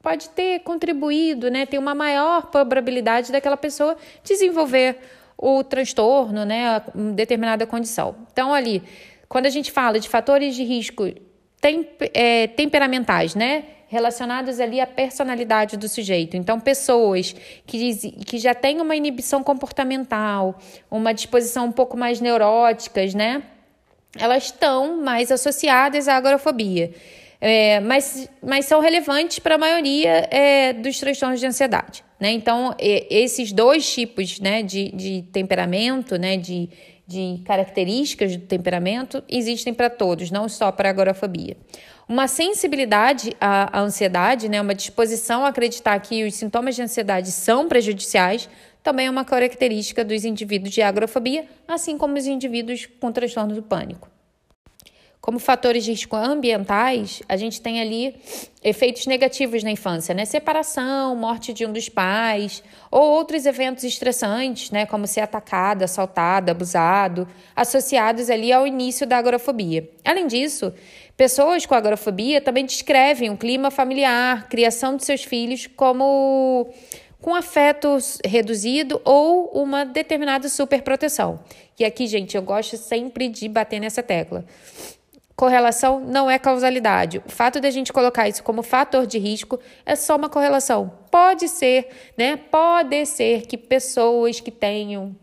pode 0.00 0.30
ter 0.30 0.60
contribuído, 0.60 1.48
né, 1.48 1.64
ter 1.64 1.78
uma 1.78 1.94
maior 1.94 2.46
probabilidade 2.50 3.30
daquela 3.30 3.56
pessoa 3.56 3.96
desenvolver 4.24 4.98
o 5.38 5.62
transtorno, 5.62 6.44
né, 6.44 6.82
uma 6.92 7.12
determinada 7.12 7.64
condição. 7.68 8.16
Então 8.32 8.52
ali, 8.52 8.82
quando 9.28 9.46
a 9.46 9.50
gente 9.50 9.70
fala 9.70 10.00
de 10.00 10.08
fatores 10.08 10.56
de 10.56 10.64
risco 10.64 11.04
é, 12.12 12.46
temperamentais, 12.48 13.34
né, 13.34 13.64
relacionados 13.88 14.58
ali 14.58 14.80
à 14.80 14.86
personalidade 14.86 15.76
do 15.76 15.88
sujeito. 15.88 16.36
Então, 16.36 16.58
pessoas 16.58 17.34
que, 17.66 17.94
que 18.24 18.38
já 18.38 18.54
têm 18.54 18.80
uma 18.80 18.96
inibição 18.96 19.44
comportamental, 19.44 20.58
uma 20.90 21.12
disposição 21.12 21.66
um 21.66 21.72
pouco 21.72 21.96
mais 21.96 22.20
neuróticas, 22.20 23.14
né, 23.14 23.42
elas 24.18 24.44
estão 24.44 25.00
mais 25.00 25.30
associadas 25.30 26.08
à 26.08 26.16
agorafobia. 26.16 26.92
É, 27.40 27.80
mas, 27.80 28.28
mas 28.40 28.66
são 28.66 28.80
relevantes 28.80 29.40
para 29.40 29.56
a 29.56 29.58
maioria 29.58 30.28
é, 30.30 30.72
dos 30.72 30.98
transtornos 31.00 31.40
de 31.40 31.46
ansiedade. 31.46 32.04
Né? 32.20 32.30
Então, 32.30 32.72
esses 32.78 33.50
dois 33.50 33.92
tipos 33.92 34.38
né, 34.38 34.62
de, 34.62 34.92
de 34.92 35.22
temperamento, 35.32 36.16
né, 36.16 36.36
de, 36.36 36.68
de 37.06 37.42
características 37.44 38.36
do 38.36 38.46
temperamento, 38.46 39.22
existem 39.28 39.74
para 39.74 39.90
todos, 39.90 40.30
não 40.30 40.48
só 40.48 40.70
para 40.70 40.88
a 40.88 40.90
agorafobia. 40.90 41.56
Uma 42.08 42.28
sensibilidade 42.28 43.34
à, 43.40 43.78
à 43.78 43.80
ansiedade, 43.80 44.48
né, 44.48 44.60
uma 44.60 44.74
disposição 44.74 45.44
a 45.44 45.48
acreditar 45.48 45.98
que 46.00 46.24
os 46.24 46.34
sintomas 46.34 46.74
de 46.76 46.82
ansiedade 46.82 47.30
são 47.30 47.68
prejudiciais, 47.68 48.48
também 48.82 49.06
é 49.06 49.10
uma 49.10 49.24
característica 49.24 50.04
dos 50.04 50.24
indivíduos 50.24 50.74
de 50.74 50.82
agrofobia, 50.82 51.46
assim 51.66 51.96
como 51.96 52.18
os 52.18 52.26
indivíduos 52.26 52.86
com 53.00 53.12
transtorno 53.12 53.54
do 53.54 53.62
pânico. 53.62 54.11
Como 55.22 55.38
fatores 55.38 55.84
de 55.84 55.92
risco 55.92 56.16
ambientais, 56.16 57.22
a 57.28 57.36
gente 57.36 57.60
tem 57.62 57.80
ali 57.80 58.16
efeitos 58.60 59.06
negativos 59.06 59.62
na 59.62 59.70
infância, 59.70 60.12
né? 60.12 60.24
Separação, 60.24 61.14
morte 61.14 61.52
de 61.52 61.64
um 61.64 61.72
dos 61.72 61.88
pais, 61.88 62.60
ou 62.90 63.02
outros 63.02 63.46
eventos 63.46 63.84
estressantes, 63.84 64.72
né? 64.72 64.84
Como 64.84 65.06
ser 65.06 65.20
atacado, 65.20 65.84
assaltado, 65.84 66.50
abusado, 66.50 67.28
associados 67.54 68.28
ali 68.30 68.52
ao 68.52 68.66
início 68.66 69.06
da 69.06 69.16
agorafobia. 69.16 69.88
Além 70.04 70.26
disso, 70.26 70.74
pessoas 71.16 71.64
com 71.66 71.76
agorafobia 71.76 72.40
também 72.40 72.66
descrevem 72.66 73.30
o 73.30 73.36
clima 73.36 73.70
familiar, 73.70 74.48
criação 74.48 74.96
de 74.96 75.04
seus 75.04 75.22
filhos 75.22 75.68
como 75.76 76.68
com 77.20 77.32
afeto 77.32 77.96
reduzido 78.26 79.00
ou 79.04 79.52
uma 79.52 79.84
determinada 79.84 80.48
superproteção. 80.48 81.38
E 81.78 81.84
aqui, 81.84 82.08
gente, 82.08 82.36
eu 82.36 82.42
gosto 82.42 82.76
sempre 82.76 83.28
de 83.28 83.48
bater 83.48 83.78
nessa 83.78 84.02
tecla. 84.02 84.44
Correlação 85.34 86.00
não 86.00 86.30
é 86.30 86.38
causalidade. 86.38 87.22
O 87.26 87.30
fato 87.30 87.60
de 87.60 87.66
a 87.66 87.70
gente 87.70 87.92
colocar 87.92 88.28
isso 88.28 88.42
como 88.42 88.62
fator 88.62 89.06
de 89.06 89.18
risco 89.18 89.58
é 89.84 89.96
só 89.96 90.16
uma 90.16 90.28
correlação. 90.28 90.92
Pode 91.10 91.48
ser, 91.48 91.88
né? 92.16 92.36
Pode 92.36 93.06
ser 93.06 93.46
que 93.46 93.56
pessoas 93.56 94.40
que 94.40 94.50
tenham 94.50 95.16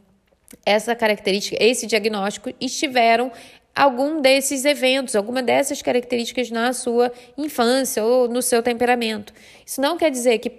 essa 0.65 0.95
característica, 0.95 1.57
esse 1.59 1.85
diagnóstico, 1.85 2.51
estiveram 2.59 3.31
algum 3.75 4.21
desses 4.21 4.65
eventos, 4.65 5.15
alguma 5.15 5.41
dessas 5.41 5.82
características 5.82 6.51
na 6.51 6.73
sua 6.73 7.12
infância 7.38 8.03
ou 8.03 8.27
no 8.27 8.41
seu 8.41 8.62
temperamento. 8.62 9.34
Isso 9.65 9.79
não 9.79 9.97
quer 9.97 10.12
dizer 10.12 10.38
que 10.39 10.51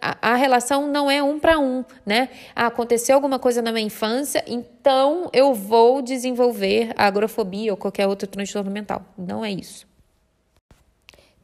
a 0.00 0.34
relação 0.36 0.86
não 0.86 1.10
é 1.10 1.22
um 1.22 1.38
para 1.40 1.58
um, 1.58 1.84
né? 2.04 2.28
Ah, 2.54 2.66
aconteceu 2.66 3.14
alguma 3.14 3.38
coisa 3.38 3.60
na 3.60 3.72
minha 3.72 3.86
infância, 3.86 4.44
então 4.46 5.28
eu 5.32 5.52
vou 5.52 6.00
desenvolver 6.02 6.92
a 6.96 7.06
agrofobia 7.06 7.72
ou 7.72 7.76
qualquer 7.76 8.06
outro 8.06 8.28
transtorno 8.28 8.70
mental. 8.70 9.04
Não 9.18 9.44
é 9.44 9.50
isso. 9.50 9.89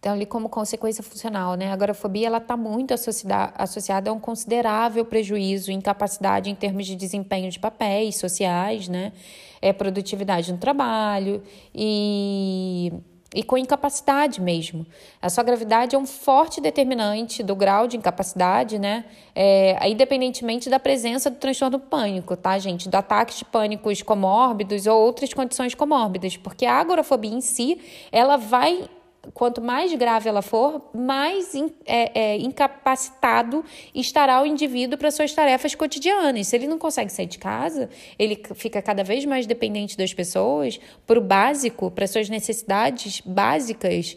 Então, 0.07 0.15
ali 0.15 0.25
como 0.25 0.49
consequência 0.49 1.03
funcional, 1.03 1.57
né? 1.57 1.69
A 1.69 1.73
agorafobia 1.73 2.29
ela 2.29 2.39
está 2.39 2.57
muito 2.57 2.95
associada, 2.95 3.53
associada 3.59 4.09
a 4.09 4.13
um 4.13 4.21
considerável 4.21 5.05
prejuízo, 5.05 5.73
incapacidade 5.73 6.49
em 6.49 6.55
termos 6.55 6.87
de 6.87 6.95
desempenho 6.95 7.51
de 7.51 7.59
papéis 7.59 8.15
sociais, 8.15 8.87
né? 8.87 9.13
É, 9.61 9.73
produtividade 9.73 10.53
no 10.53 10.59
trabalho 10.59 11.43
e 11.75 12.93
e 13.35 13.43
com 13.43 13.59
incapacidade 13.59 14.41
mesmo. 14.41 14.87
A 15.21 15.29
sua 15.29 15.43
gravidade 15.43 15.97
é 15.97 15.99
um 15.99 16.07
forte 16.07 16.61
determinante 16.61 17.43
do 17.43 17.57
grau 17.57 17.89
de 17.89 17.97
incapacidade, 17.97 18.79
né? 18.79 19.05
É, 19.35 19.89
independentemente 19.89 20.71
da 20.71 20.79
presença 20.79 21.29
do 21.29 21.37
transtorno 21.37 21.81
pânico, 21.81 22.37
tá, 22.37 22.57
gente? 22.61 22.89
Do 22.89 22.95
ataque 22.95 23.37
de 23.37 23.45
pânicos 23.45 24.03
comórbidos 24.03 24.87
ou 24.87 25.03
outras 25.03 25.35
condições 25.35 25.75
comórbidas, 25.75 26.37
porque 26.37 26.65
a 26.65 26.75
agorafobia 26.75 27.35
em 27.35 27.41
si, 27.41 27.81
ela 28.13 28.37
vai 28.37 28.89
quanto 29.35 29.61
mais 29.61 29.93
grave 29.95 30.29
ela 30.29 30.43
for, 30.43 30.91
mais 30.95 31.55
in, 31.55 31.71
é, 31.85 32.19
é, 32.19 32.37
incapacitado 32.39 33.65
estará 33.95 34.43
o 34.43 34.47
indivíduo 34.47 34.99
para 34.99 35.11
suas 35.11 35.33
tarefas 35.33 35.75
cotidianas. 35.75 36.47
Se 36.49 36.57
ele 36.57 36.67
não 36.67 36.79
consegue 36.79 37.13
sair 37.13 37.27
de 37.27 37.39
casa, 37.39 37.89
ele 38.19 38.41
fica 38.55 38.81
cada 38.83 39.03
vez 39.03 39.25
mais 39.25 39.47
dependente 39.47 39.97
das 39.97 40.13
pessoas, 40.13 40.79
para 41.07 41.19
o 41.19 41.23
básico, 41.23 41.91
para 41.91 42.07
suas 42.07 42.29
necessidades 42.29 43.21
básicas, 43.21 44.17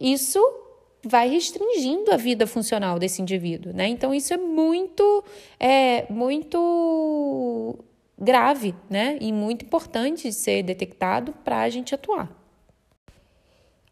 isso 0.00 0.40
vai 1.04 1.28
restringindo 1.28 2.12
a 2.12 2.16
vida 2.16 2.46
funcional 2.46 2.98
desse 2.98 3.22
indivíduo, 3.22 3.72
né? 3.72 3.86
Então 3.86 4.12
isso 4.12 4.34
é 4.34 4.36
muito, 4.36 5.24
é 5.58 6.04
muito 6.10 7.78
grave, 8.18 8.74
né? 8.90 9.16
E 9.20 9.32
muito 9.32 9.64
importante 9.64 10.28
de 10.28 10.34
ser 10.34 10.62
detectado 10.62 11.32
para 11.44 11.60
a 11.60 11.68
gente 11.68 11.94
atuar. 11.94 12.45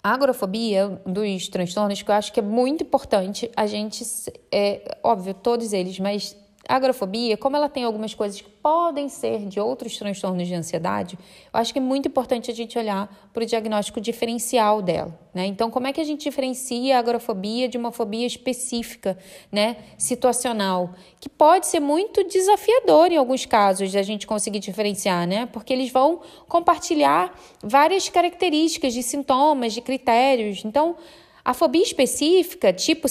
A 0.04 0.12
agorafobia 0.12 1.00
dos 1.06 1.48
transtornos, 1.48 2.02
que 2.02 2.10
eu 2.10 2.14
acho 2.14 2.30
que 2.30 2.38
é 2.38 2.42
muito 2.42 2.84
importante 2.84 3.50
a 3.56 3.66
gente, 3.66 4.04
é 4.52 4.98
óbvio, 5.02 5.32
todos 5.32 5.72
eles, 5.72 5.98
mas 5.98 6.36
a 6.68 7.36
como 7.36 7.56
ela 7.56 7.68
tem 7.68 7.84
algumas 7.84 8.14
coisas 8.14 8.40
que 8.40 8.48
podem 8.48 9.08
ser 9.08 9.46
de 9.46 9.60
outros 9.60 9.96
transtornos 9.96 10.48
de 10.48 10.54
ansiedade, 10.54 11.18
eu 11.52 11.60
acho 11.60 11.72
que 11.72 11.78
é 11.78 11.82
muito 11.82 12.08
importante 12.08 12.50
a 12.50 12.54
gente 12.54 12.78
olhar 12.78 13.28
para 13.32 13.42
o 13.42 13.46
diagnóstico 13.46 14.00
diferencial 14.00 14.80
dela, 14.80 15.18
né? 15.34 15.46
Então, 15.46 15.70
como 15.70 15.86
é 15.86 15.92
que 15.92 16.00
a 16.00 16.04
gente 16.04 16.24
diferencia 16.24 16.96
a 16.96 16.98
agrofobia 16.98 17.68
de 17.68 17.76
uma 17.76 17.92
fobia 17.92 18.26
específica, 18.26 19.18
né, 19.52 19.76
situacional, 19.98 20.94
que 21.20 21.28
pode 21.28 21.66
ser 21.66 21.80
muito 21.80 22.24
desafiador 22.24 23.12
em 23.12 23.16
alguns 23.16 23.44
casos 23.44 23.90
de 23.90 23.98
a 23.98 24.02
gente 24.02 24.26
conseguir 24.26 24.60
diferenciar, 24.60 25.26
né? 25.26 25.46
Porque 25.52 25.72
eles 25.72 25.90
vão 25.90 26.20
compartilhar 26.48 27.38
várias 27.62 28.08
características 28.08 28.94
de 28.94 29.02
sintomas, 29.02 29.72
de 29.72 29.80
critérios. 29.80 30.64
Então, 30.64 30.96
a 31.44 31.52
fobia 31.52 31.82
específica, 31.82 32.72
tipo 32.72 33.06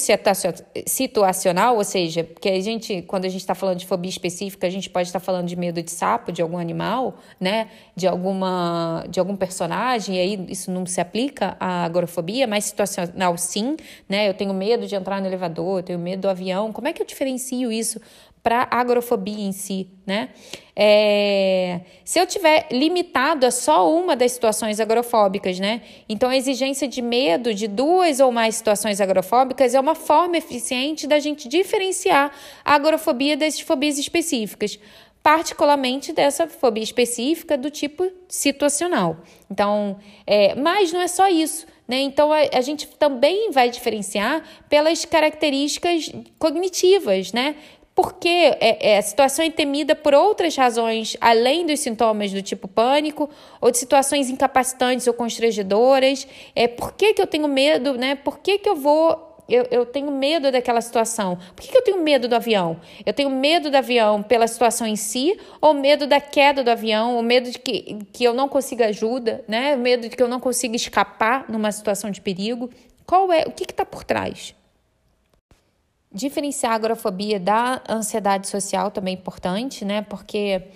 situacional, 0.88 1.78
ou 1.78 1.84
seja, 1.84 2.24
porque 2.24 2.50
a 2.50 2.60
gente, 2.60 3.04
quando 3.04 3.26
a 3.26 3.30
gente 3.30 3.42
está 3.42 3.54
falando 3.54 3.78
de 3.78 3.86
fobia 3.86 4.10
específica, 4.10 4.66
a 4.66 4.70
gente 4.72 4.90
pode 4.90 5.08
estar 5.08 5.20
tá 5.20 5.26
falando 5.26 5.46
de 5.46 5.56
medo 5.56 5.84
de 5.84 5.92
sapo, 5.92 6.32
de 6.32 6.42
algum 6.42 6.58
animal, 6.58 7.20
né? 7.40 7.70
De 7.96 8.08
alguma, 8.08 9.06
de 9.08 9.20
algum 9.20 9.36
personagem, 9.36 10.16
e 10.16 10.20
aí 10.20 10.46
isso 10.50 10.72
não 10.72 10.84
se 10.84 11.00
aplica 11.00 11.56
à 11.60 11.86
agorafobia, 11.86 12.48
mas 12.48 12.66
situacional 12.66 13.38
sim, 13.38 13.78
né? 14.10 14.28
Eu 14.28 14.34
tenho 14.34 14.52
medo 14.52 14.88
de 14.88 14.96
entrar 14.96 15.22
no 15.22 15.28
elevador, 15.28 15.80
eu 15.80 15.84
tenho 15.84 16.00
medo 16.00 16.22
do 16.22 16.30
avião. 16.30 16.74
Como 16.74 16.88
é 16.88 16.94
que 16.94 17.04
eu 17.04 17.06
diferencio 17.06 17.72
isso 17.72 18.02
para 18.44 18.68
agrofobia 18.70 19.46
em 19.46 19.54
si, 19.54 19.88
né? 20.06 20.30
É, 20.76 21.80
se 22.04 22.20
eu 22.20 22.28
tiver 22.28 22.68
limitado 22.72 23.46
a 23.46 23.52
só 23.52 23.90
uma 23.90 24.18
das 24.18 24.34
situações 24.34 24.82
agrofóbicas, 24.82 25.60
né? 25.60 25.82
Então 26.10 26.30
a 26.30 26.36
exigência 26.36 26.86
de 26.86 27.02
medo 27.02 27.54
de 27.54 27.68
duas 27.68 28.20
ou 28.20 28.34
mais 28.34 28.56
situações 28.56 29.00
agrofóbicas 29.00 29.74
é 29.74 29.80
uma 29.80 29.96
forma 29.96 30.38
eficiente 30.38 31.08
da 31.08 31.20
gente 31.20 31.48
diferenciar 31.48 32.34
a 32.66 32.76
agrofobia 32.76 33.38
das 33.38 33.60
fobias 33.62 33.98
específicas 33.98 34.78
particularmente 35.24 36.12
dessa 36.12 36.48
fobia 36.48 36.84
específica 36.84 37.58
do 37.58 37.72
tipo 37.72 38.12
situacional. 38.28 39.20
Então, 39.50 39.98
é, 40.28 40.54
mas 40.54 40.92
não 40.92 41.00
é 41.00 41.08
só 41.08 41.30
isso. 41.30 41.66
Né? 41.88 42.02
Então, 42.02 42.32
a, 42.32 42.40
a, 42.54 42.62
gente 42.62 42.88
também 42.88 43.50
vai 43.50 43.70
diferenciar 43.70 44.44
pelas 44.68 45.06
características 45.06 46.12
cognitivas, 46.38 47.32
né? 47.32 47.56
Porque 47.96 48.28
é, 48.28 48.94
é, 48.94 48.98
a 48.98 49.02
situação 49.02 49.46
é 49.46 49.52
temida 49.52 49.96
por 49.96 50.14
outras 50.16 50.56
razões, 50.56 51.16
além 51.22 51.66
dos 51.66 51.80
sintomas 51.80 52.32
do 52.32 52.42
tipo 52.42 52.68
pânico, 52.68 53.30
ou 53.62 53.70
de 53.70 53.78
situações 53.78 54.30
incapacitantes 54.30 55.06
ou 55.06 55.14
constrangedoras. 55.14 56.28
É, 56.56 56.68
por 56.68 56.94
que, 56.94 57.14
que 57.14 57.22
eu 57.22 57.28
tenho 57.28 57.48
medo, 57.48 57.94
né? 57.94 58.16
Por 58.16 58.40
que, 58.40 58.58
que 58.58 58.68
eu 58.68 58.76
vou. 58.76 59.32
Eu, 59.48 59.68
eu 59.70 59.86
tenho 59.86 60.10
medo 60.10 60.52
daquela 60.52 60.80
situação. 60.82 61.38
Por 61.56 61.62
que, 61.62 61.70
que 61.70 61.78
eu 61.78 61.84
tenho 61.84 62.02
medo 62.02 62.28
do 62.30 62.36
avião? 62.36 62.80
Eu 63.06 63.14
tenho 63.14 63.30
medo 63.30 63.70
do 63.70 63.76
avião 63.76 64.24
pela 64.24 64.48
situação 64.48 64.88
em 64.88 64.96
si, 64.96 65.38
ou 65.62 65.74
medo 65.74 66.08
da 66.08 66.20
queda 66.22 66.64
do 66.64 66.72
avião, 66.72 67.18
ou 67.18 67.22
medo 67.22 67.52
de 67.52 67.60
que, 67.60 68.00
que 68.12 68.24
eu 68.24 68.34
não 68.34 68.48
consiga 68.48 68.88
ajuda, 68.88 69.44
né? 69.48 69.76
Medo 69.76 70.10
de 70.10 70.16
que 70.16 70.24
eu 70.24 70.30
não 70.30 70.40
consiga 70.40 70.76
escapar 70.76 71.46
numa 71.50 71.72
situação 71.72 72.10
de 72.10 72.22
perigo. 72.22 72.70
Qual 73.06 73.32
é? 73.32 73.44
O 73.46 73.52
que 73.52 73.66
está 73.66 73.86
por 73.86 74.04
trás? 74.04 74.56
Diferenciar 76.14 76.74
a 76.74 76.76
agorafobia 76.76 77.40
da 77.40 77.82
ansiedade 77.90 78.48
social 78.48 78.92
também 78.92 79.16
é 79.16 79.18
importante, 79.18 79.84
né? 79.84 80.04
Porque 80.04 80.68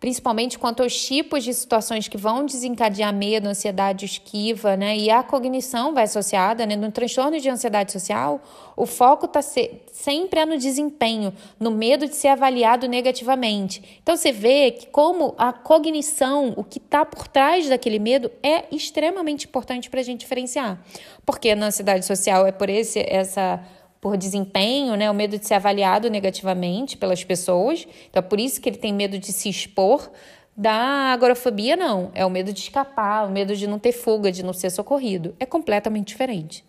principalmente 0.00 0.58
quanto 0.58 0.82
aos 0.82 1.06
tipos 1.06 1.42
de 1.42 1.52
situações 1.52 2.06
que 2.08 2.16
vão 2.16 2.44
desencadear 2.44 3.14
medo, 3.14 3.46
ansiedade, 3.46 4.04
esquiva, 4.04 4.76
né? 4.76 4.96
E 4.96 5.10
a 5.10 5.22
cognição 5.22 5.92
vai 5.92 6.04
associada, 6.04 6.66
né? 6.66 6.76
No 6.76 6.90
transtorno 6.90 7.38
de 7.38 7.48
ansiedade 7.48 7.92
social, 7.92 8.40
o 8.76 8.86
foco 8.86 9.26
está 9.26 9.42
se... 9.42 9.70
sempre 9.92 10.40
é 10.40 10.46
no 10.46 10.56
desempenho, 10.58 11.32
no 11.58 11.70
medo 11.70 12.06
de 12.06 12.14
ser 12.14 12.28
avaliado 12.28 12.88
negativamente. 12.88 14.00
Então 14.02 14.16
você 14.16 14.32
vê 14.32 14.70
que 14.70 14.86
como 14.86 15.34
a 15.36 15.52
cognição, 15.52 16.54
o 16.56 16.64
que 16.64 16.78
está 16.78 17.04
por 17.04 17.26
trás 17.26 17.68
daquele 17.68 17.98
medo, 17.98 18.30
é 18.42 18.64
extremamente 18.74 19.46
importante 19.46 19.90
para 19.90 20.00
a 20.00 20.04
gente 20.04 20.20
diferenciar. 20.20 20.80
Porque 21.24 21.54
na 21.54 21.66
ansiedade 21.66 22.04
social 22.04 22.46
é 22.46 22.52
por 22.52 22.68
esse 22.70 23.00
essa 23.00 23.60
por 24.06 24.16
desempenho, 24.16 24.94
né? 24.94 25.10
O 25.10 25.14
medo 25.14 25.36
de 25.36 25.44
ser 25.44 25.54
avaliado 25.54 26.08
negativamente 26.08 26.96
pelas 26.96 27.24
pessoas. 27.24 27.88
Então, 28.08 28.20
é 28.20 28.22
por 28.22 28.38
isso 28.38 28.60
que 28.60 28.68
ele 28.68 28.76
tem 28.76 28.92
medo 28.92 29.18
de 29.18 29.32
se 29.32 29.48
expor. 29.48 30.08
Da 30.56 31.12
agorafobia, 31.12 31.74
não. 31.74 32.12
É 32.14 32.24
o 32.24 32.30
medo 32.30 32.52
de 32.52 32.60
escapar, 32.60 33.26
o 33.26 33.32
medo 33.32 33.56
de 33.56 33.66
não 33.66 33.80
ter 33.80 33.90
fuga, 33.90 34.30
de 34.30 34.44
não 34.44 34.52
ser 34.52 34.70
socorrido. 34.70 35.34
É 35.40 35.44
completamente 35.44 36.06
diferente. 36.06 36.64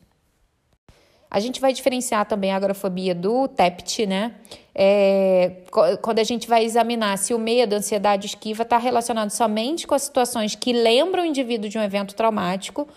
A 1.30 1.39
gente 1.39 1.62
vai 1.62 1.73
diferenciar 1.73 2.26
também 2.26 2.52
a 2.52 2.56
agorafobia 2.56 3.13
do 3.13 3.47
TEPT, 3.47 4.08
né? 4.08 4.34
É, 4.73 5.58
quando 6.02 6.17
a 6.17 6.23
gente 6.23 6.47
vai 6.47 6.65
examinar 6.65 7.19
se 7.19 7.36
o 7.36 7.38
medo, 7.38 7.76
a 7.76 7.78
ansiedade, 7.78 8.26
esquiva 8.26 8.63
está 8.63 8.80
relacionado 8.80 9.30
somente 9.30 9.86
com 9.86 9.93
as 9.93 10.02
situações 10.02 10.56
que 10.56 10.73
lembram 10.73 11.21
o 11.21 11.26
indivíduo 11.28 11.69
de 11.69 11.78
um 11.78 11.84
evento 11.84 12.15
traumático 12.15 12.88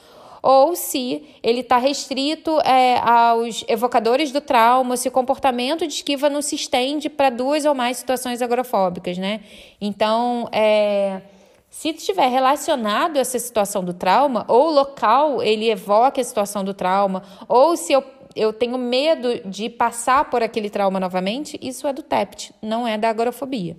ou 0.43 0.75
se 0.75 1.23
ele 1.43 1.61
está 1.61 1.77
restrito 1.77 2.59
é, 2.61 2.99
aos 2.99 3.65
evocadores 3.69 4.33
do 4.33 4.41
trauma, 4.41 4.97
se 4.97 5.09
o 5.09 5.13
comportamento 5.13 5.87
de 5.87 5.95
esquiva 5.95 6.31
não 6.31 6.43
se 6.43 6.55
estende 6.55 7.09
para 7.09 7.31
duas 7.31 7.65
ou 7.65 7.75
mais 7.75 7.99
situações 7.99 8.41
agrofóbicas, 8.43 9.19
né? 9.19 9.41
Então, 9.81 10.49
é, 10.53 11.23
se 11.69 11.91
estiver 11.91 12.29
relacionado 12.29 13.17
essa 13.17 13.39
situação 13.39 13.85
do 13.85 13.95
trauma, 13.95 14.45
ou 14.49 14.69
o 14.69 14.73
local 14.73 15.43
ele 15.43 15.71
evoca 15.71 16.21
a 16.21 16.25
situação 16.25 16.65
do 16.65 16.75
trauma, 16.75 17.23
ou 17.49 17.77
se 17.77 17.93
eu, 17.93 18.03
eu 18.35 18.53
tenho 18.53 18.77
medo 18.77 19.49
de 19.49 19.69
passar 19.69 20.29
por 20.29 20.43
aquele 20.43 20.69
trauma 20.69 20.99
novamente, 20.99 21.59
isso 21.63 21.87
é 21.87 21.93
do 21.93 22.03
TEPT, 22.03 22.53
não 22.61 22.87
é 22.87 22.99
da 22.99 23.09
agorafobia. 23.09 23.77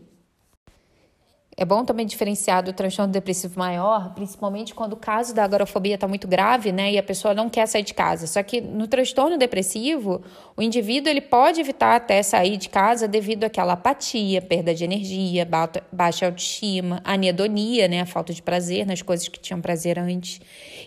É 1.57 1.65
bom 1.65 1.83
também 1.83 2.05
diferenciar 2.05 2.63
do 2.63 2.71
transtorno 2.71 3.11
depressivo 3.11 3.59
maior, 3.59 4.13
principalmente 4.13 4.73
quando 4.73 4.93
o 4.93 4.97
caso 4.97 5.35
da 5.35 5.43
agorafobia 5.43 5.95
está 5.95 6.07
muito 6.07 6.25
grave, 6.27 6.71
né, 6.71 6.93
e 6.93 6.97
a 6.97 7.03
pessoa 7.03 7.33
não 7.33 7.49
quer 7.49 7.67
sair 7.67 7.83
de 7.83 7.93
casa. 7.93 8.25
Só 8.25 8.41
que 8.41 8.61
no 8.61 8.87
transtorno 8.87 9.37
depressivo, 9.37 10.21
o 10.55 10.61
indivíduo 10.61 11.09
ele 11.09 11.19
pode 11.19 11.59
evitar 11.59 11.97
até 11.97 12.23
sair 12.23 12.55
de 12.55 12.69
casa 12.69 13.05
devido 13.05 13.43
àquela 13.43 13.73
apatia, 13.73 14.41
perda 14.41 14.73
de 14.73 14.85
energia, 14.85 15.47
baixa 15.91 16.25
autoestima, 16.25 17.01
anedonia, 17.03 17.87
né, 17.87 18.01
a 18.01 18.05
falta 18.05 18.33
de 18.33 18.41
prazer 18.41 18.85
nas 18.85 19.01
coisas 19.01 19.27
que 19.27 19.39
tinham 19.39 19.59
prazer 19.59 19.99
antes. 19.99 20.39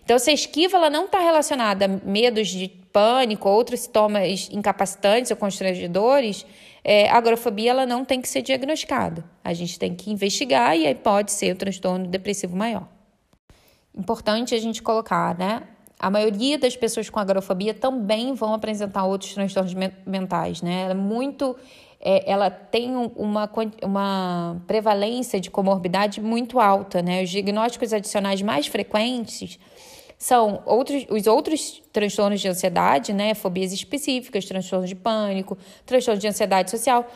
Então, 0.02 0.18
se 0.18 0.30
a 0.30 0.34
esquiva 0.34 0.78
ela 0.78 0.88
não 0.88 1.04
está 1.04 1.20
relacionada 1.20 1.84
a 1.84 1.88
medos 1.88 2.48
de 2.48 2.83
pânico, 2.94 3.48
outros 3.48 3.80
sintomas 3.80 4.48
incapacitantes 4.52 5.32
ou 5.32 5.36
constrangedores, 5.36 6.46
é, 6.84 7.10
a 7.10 7.16
agorafobia 7.16 7.72
ela 7.72 7.84
não 7.84 8.04
tem 8.04 8.20
que 8.20 8.28
ser 8.28 8.40
diagnosticada. 8.40 9.24
A 9.42 9.52
gente 9.52 9.76
tem 9.80 9.92
que 9.96 10.12
investigar 10.12 10.78
e 10.78 10.86
aí 10.86 10.94
pode 10.94 11.32
ser 11.32 11.52
o 11.52 11.58
transtorno 11.58 12.06
depressivo 12.06 12.56
maior. 12.56 12.86
Importante 13.92 14.54
a 14.54 14.60
gente 14.60 14.80
colocar, 14.80 15.36
né? 15.36 15.64
A 15.98 16.08
maioria 16.08 16.56
das 16.56 16.76
pessoas 16.76 17.10
com 17.10 17.18
agorafobia 17.18 17.74
também 17.74 18.32
vão 18.32 18.54
apresentar 18.54 19.04
outros 19.04 19.34
transtornos 19.34 19.74
mentais, 20.06 20.62
né? 20.62 20.82
Ela 20.82 20.92
é 20.92 20.94
muito 20.94 21.56
é, 22.00 22.30
ela 22.30 22.50
tem 22.50 22.94
uma, 22.94 23.50
uma 23.82 24.62
prevalência 24.66 25.40
de 25.40 25.50
comorbidade 25.50 26.20
muito 26.20 26.60
alta, 26.60 27.02
né? 27.02 27.24
Os 27.24 27.30
diagnósticos 27.30 27.92
adicionais 27.92 28.40
mais 28.42 28.66
frequentes 28.68 29.58
são 30.18 30.62
outros, 30.64 31.04
os 31.10 31.26
outros 31.26 31.82
transtornos 31.92 32.40
de 32.40 32.48
ansiedade, 32.48 33.12
né? 33.12 33.34
Fobias 33.34 33.72
específicas, 33.72 34.44
transtornos 34.44 34.88
de 34.88 34.94
pânico, 34.94 35.56
transtorno 35.84 36.20
de 36.20 36.28
ansiedade 36.28 36.70
social, 36.70 37.06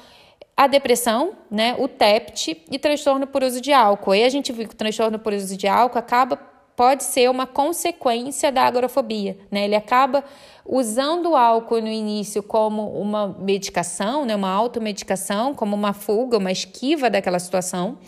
a 0.57 0.67
depressão, 0.67 1.35
né? 1.51 1.77
O 1.79 1.89
TEPT 1.89 2.65
e 2.71 2.79
transtorno 2.79 3.27
por 3.27 3.43
uso 3.43 3.61
de 3.61 3.73
álcool. 3.73 4.15
E 4.15 4.25
a 4.25 4.29
gente 4.29 4.53
viu 4.53 4.67
que 4.67 4.75
o 4.75 4.77
transtorno 4.77 5.19
por 5.19 5.33
uso 5.33 5.57
de 5.57 5.67
álcool 5.67 5.99
acaba 5.99 6.37
pode 6.77 7.03
ser 7.03 7.29
uma 7.29 7.45
consequência 7.45 8.53
da 8.53 8.63
agorafobia, 8.63 9.37
né? 9.51 9.65
Ele 9.65 9.75
acaba 9.75 10.23
usando 10.65 11.31
o 11.31 11.37
álcool 11.37 11.81
no 11.81 11.89
início 11.89 12.41
como 12.41 12.89
uma 13.01 13.37
medicação, 13.37 14.25
né? 14.25 14.37
Uma 14.37 14.51
automedicação, 14.51 15.55
como 15.55 15.75
uma 15.75 15.93
fuga, 15.93 16.39
uma 16.39 16.53
esquiva 16.53 17.11
daquela 17.11 17.41
situação 17.41 17.99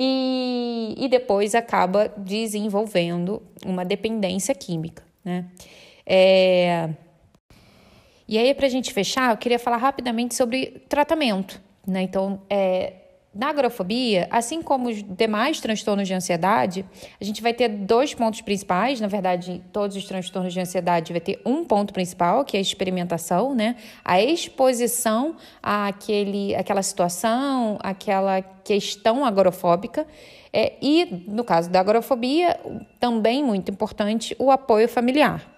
e, 0.00 0.94
e 0.96 1.08
depois 1.08 1.56
acaba 1.56 2.06
desenvolvendo 2.16 3.42
uma 3.66 3.84
dependência 3.84 4.54
química, 4.54 5.02
né? 5.24 5.46
É... 6.06 6.90
E 8.28 8.38
aí, 8.38 8.54
para 8.54 8.66
a 8.66 8.68
gente 8.68 8.92
fechar, 8.94 9.32
eu 9.32 9.36
queria 9.36 9.58
falar 9.58 9.78
rapidamente 9.78 10.36
sobre 10.36 10.84
tratamento, 10.88 11.60
né? 11.84 12.02
Então, 12.02 12.40
é, 12.48 12.92
na 13.38 13.50
agrofobia, 13.50 14.26
assim 14.32 14.60
como 14.60 14.88
os 14.88 15.00
demais 15.00 15.60
transtornos 15.60 16.08
de 16.08 16.12
ansiedade, 16.12 16.84
a 17.20 17.24
gente 17.24 17.40
vai 17.40 17.54
ter 17.54 17.68
dois 17.68 18.12
pontos 18.12 18.40
principais. 18.40 19.00
Na 19.00 19.06
verdade, 19.06 19.62
todos 19.72 19.96
os 19.96 20.04
transtornos 20.04 20.52
de 20.52 20.58
ansiedade 20.58 21.12
vai 21.12 21.20
ter 21.20 21.40
um 21.46 21.64
ponto 21.64 21.92
principal, 21.92 22.44
que 22.44 22.56
é 22.56 22.58
a 22.58 22.60
experimentação, 22.60 23.54
né? 23.54 23.76
A 24.04 24.20
exposição 24.20 25.36
àquele, 25.62 26.52
àquela 26.56 26.82
situação, 26.82 27.78
àquela 27.80 28.42
questão 28.42 29.24
agorofóbica. 29.24 30.04
É, 30.52 30.72
e, 30.82 31.24
no 31.28 31.44
caso 31.44 31.70
da 31.70 31.78
agorafobia, 31.78 32.58
também 32.98 33.44
muito 33.44 33.70
importante, 33.70 34.34
o 34.36 34.50
apoio 34.50 34.88
familiar. 34.88 35.57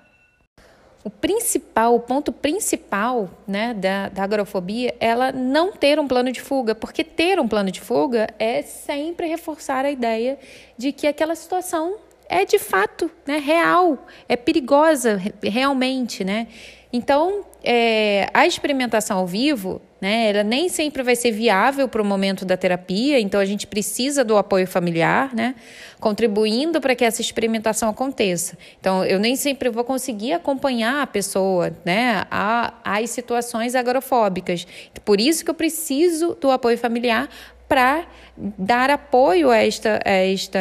O 1.03 1.09
principal, 1.09 1.95
o 1.95 2.01
ponto 2.01 2.31
principal 2.31 3.31
né, 3.47 3.73
da, 3.73 4.09
da 4.11 4.23
agorafobia, 4.23 4.95
ela 5.01 5.33
não 5.33 5.73
ter 5.73 5.99
um 5.99 6.07
plano 6.07 6.31
de 6.31 6.41
fuga, 6.41 6.75
porque 6.75 7.03
ter 7.03 7.41
um 7.41 7.49
plano 7.49 7.71
de 7.71 7.81
fuga 7.81 8.29
é 8.39 8.63
sempre 8.63 9.27
reforçar 9.27 9.85
a 9.85 9.91
ideia 9.91 10.39
de 10.77 10.93
que 10.93 11.07
aquela 11.07 11.35
situação 11.35 11.97
é 12.29 12.45
de 12.45 12.59
fato 12.59 13.11
né, 13.27 13.39
real, 13.39 14.07
é 14.29 14.37
perigosa 14.37 15.21
realmente, 15.43 16.23
né? 16.23 16.47
Então, 16.93 17.45
é, 17.63 18.29
a 18.35 18.47
experimentação 18.47 19.19
ao 19.19 19.27
vivo, 19.27 19.81
né, 20.01 20.31
ela 20.31 20.43
nem 20.43 20.69
sempre 20.69 21.03
vai 21.03 21.15
ser 21.15 21.31
viável 21.31 21.87
para 21.87 22.01
o 22.01 22.05
momento 22.05 22.45
da 22.45 22.57
terapia, 22.57 23.21
então 23.21 23.39
a 23.39 23.45
gente 23.45 23.67
precisa 23.67 24.25
do 24.25 24.37
apoio 24.37 24.67
familiar, 24.67 25.35
né, 25.35 25.55
contribuindo 26.01 26.81
para 26.81 26.95
que 26.95 27.05
essa 27.05 27.21
experimentação 27.21 27.91
aconteça. 27.91 28.57
Então, 28.81 29.05
eu 29.05 29.19
nem 29.19 29.37
sempre 29.37 29.69
vou 29.69 29.85
conseguir 29.85 30.33
acompanhar 30.33 31.03
a 31.03 31.07
pessoa, 31.07 31.73
né, 31.85 32.25
a, 32.31 32.73
às 32.83 33.11
situações 33.11 33.75
agorafóbicas. 33.75 34.67
Por 35.05 35.21
isso 35.21 35.45
que 35.45 35.51
eu 35.51 35.55
preciso 35.55 36.37
do 36.41 36.51
apoio 36.51 36.79
familiar 36.79 37.29
para 37.69 38.07
dar 38.37 38.91
apoio 38.91 39.51
a, 39.51 39.59
esta, 39.59 40.01
a, 40.05 40.11
esta, 40.11 40.59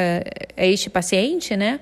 a 0.56 0.66
este 0.66 0.90
paciente, 0.90 1.56
né, 1.56 1.80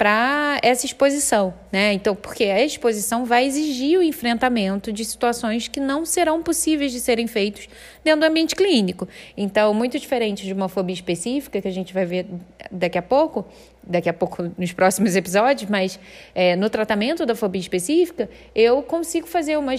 para 0.00 0.58
essa 0.62 0.86
exposição, 0.86 1.52
né? 1.70 1.92
Então, 1.92 2.16
porque 2.16 2.44
a 2.44 2.64
exposição 2.64 3.26
vai 3.26 3.44
exigir 3.44 3.98
o 3.98 4.02
enfrentamento 4.02 4.90
de 4.90 5.04
situações 5.04 5.68
que 5.68 5.78
não 5.78 6.06
serão 6.06 6.42
possíveis 6.42 6.90
de 6.90 6.98
serem 6.98 7.26
feitos 7.26 7.68
dentro 8.04 8.20
do 8.20 8.26
ambiente 8.26 8.54
clínico. 8.54 9.08
Então, 9.36 9.72
muito 9.74 9.98
diferente 9.98 10.44
de 10.44 10.52
uma 10.52 10.68
fobia 10.68 10.94
específica 10.94 11.60
que 11.60 11.68
a 11.68 11.72
gente 11.72 11.92
vai 11.92 12.04
ver 12.04 12.26
daqui 12.70 12.98
a 12.98 13.02
pouco, 13.02 13.46
daqui 13.82 14.08
a 14.08 14.12
pouco 14.12 14.50
nos 14.56 14.72
próximos 14.72 15.16
episódios, 15.16 15.70
mas 15.70 15.98
é, 16.34 16.56
no 16.56 16.68
tratamento 16.68 17.24
da 17.24 17.34
fobia 17.34 17.60
específica, 17.60 18.28
eu 18.54 18.82
consigo 18.82 19.26
fazer 19.26 19.56
uma 19.56 19.72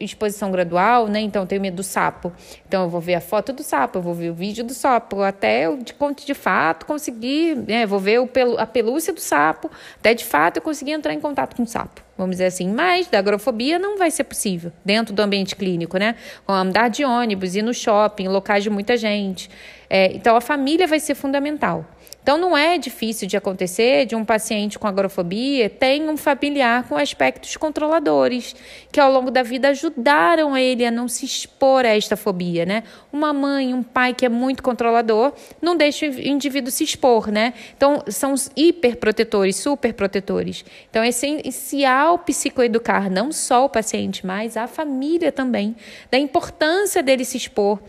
exposição 0.00 0.50
gradual, 0.50 1.06
né? 1.08 1.20
Então, 1.20 1.42
eu 1.42 1.46
tenho 1.46 1.60
medo 1.60 1.76
do 1.76 1.82
sapo. 1.82 2.32
Então, 2.66 2.84
eu 2.84 2.88
vou 2.88 3.00
ver 3.00 3.14
a 3.14 3.20
foto 3.20 3.52
do 3.52 3.62
sapo, 3.62 3.98
eu 3.98 4.02
vou 4.02 4.14
ver 4.14 4.30
o 4.30 4.34
vídeo 4.34 4.64
do 4.64 4.74
sapo, 4.74 5.22
até 5.22 5.66
eu, 5.66 5.78
de, 5.78 5.94
de 6.24 6.34
fato, 6.34 6.86
conseguir, 6.86 7.56
né? 7.56 7.86
Vou 7.86 7.98
ver 7.98 8.20
o 8.20 8.28
a 8.58 8.66
pelúcia 8.66 9.12
do 9.12 9.20
sapo, 9.20 9.70
até 9.98 10.14
de 10.14 10.24
fato 10.24 10.58
eu 10.58 10.62
conseguir 10.62 10.92
entrar 10.92 11.12
em 11.12 11.20
contato 11.20 11.56
com 11.56 11.62
o 11.62 11.66
sapo 11.66 12.07
vamos 12.18 12.32
dizer 12.34 12.46
assim. 12.46 12.68
Mas 12.68 13.06
da 13.06 13.20
agrofobia 13.20 13.78
não 13.78 13.96
vai 13.96 14.10
ser 14.10 14.24
possível 14.24 14.72
dentro 14.84 15.14
do 15.14 15.22
ambiente 15.22 15.54
clínico, 15.54 15.96
né? 15.96 16.16
Andar 16.46 16.88
de 16.88 17.04
ônibus, 17.04 17.54
ir 17.54 17.62
no 17.62 17.72
shopping, 17.72 18.26
locais 18.26 18.64
de 18.64 18.68
muita 18.68 18.96
gente. 18.96 19.48
É, 19.88 20.12
então 20.12 20.36
a 20.36 20.40
família 20.40 20.86
vai 20.86 20.98
ser 20.98 21.14
fundamental. 21.14 21.86
Então, 22.28 22.36
não 22.36 22.54
é 22.54 22.76
difícil 22.76 23.26
de 23.26 23.38
acontecer 23.38 24.04
de 24.04 24.14
um 24.14 24.22
paciente 24.22 24.78
com 24.78 24.86
agorafobia 24.86 25.70
ter 25.70 26.02
um 26.02 26.14
familiar 26.14 26.86
com 26.86 26.94
aspectos 26.94 27.56
controladores, 27.56 28.54
que 28.92 29.00
ao 29.00 29.10
longo 29.10 29.30
da 29.30 29.42
vida 29.42 29.68
ajudaram 29.70 30.54
ele 30.54 30.84
a 30.84 30.90
não 30.90 31.08
se 31.08 31.24
expor 31.24 31.86
a 31.86 31.96
esta 31.96 32.18
fobia, 32.18 32.66
né? 32.66 32.82
Uma 33.10 33.32
mãe, 33.32 33.72
um 33.72 33.82
pai 33.82 34.12
que 34.12 34.26
é 34.26 34.28
muito 34.28 34.62
controlador, 34.62 35.32
não 35.62 35.74
deixa 35.74 36.04
o 36.04 36.20
indivíduo 36.20 36.70
se 36.70 36.84
expor, 36.84 37.28
né? 37.28 37.54
Então, 37.74 38.04
são 38.08 38.34
os 38.34 38.50
hiperprotetores, 38.54 39.56
superprotetores. 39.56 40.66
Então, 40.90 41.02
é 41.02 41.08
essencial 41.08 42.18
psicoeducar 42.18 43.10
não 43.10 43.32
só 43.32 43.64
o 43.64 43.70
paciente, 43.70 44.26
mas 44.26 44.54
a 44.54 44.66
família 44.66 45.32
também, 45.32 45.74
da 46.10 46.18
importância 46.18 47.02
dele 47.02 47.24
se 47.24 47.38
expor 47.38 47.80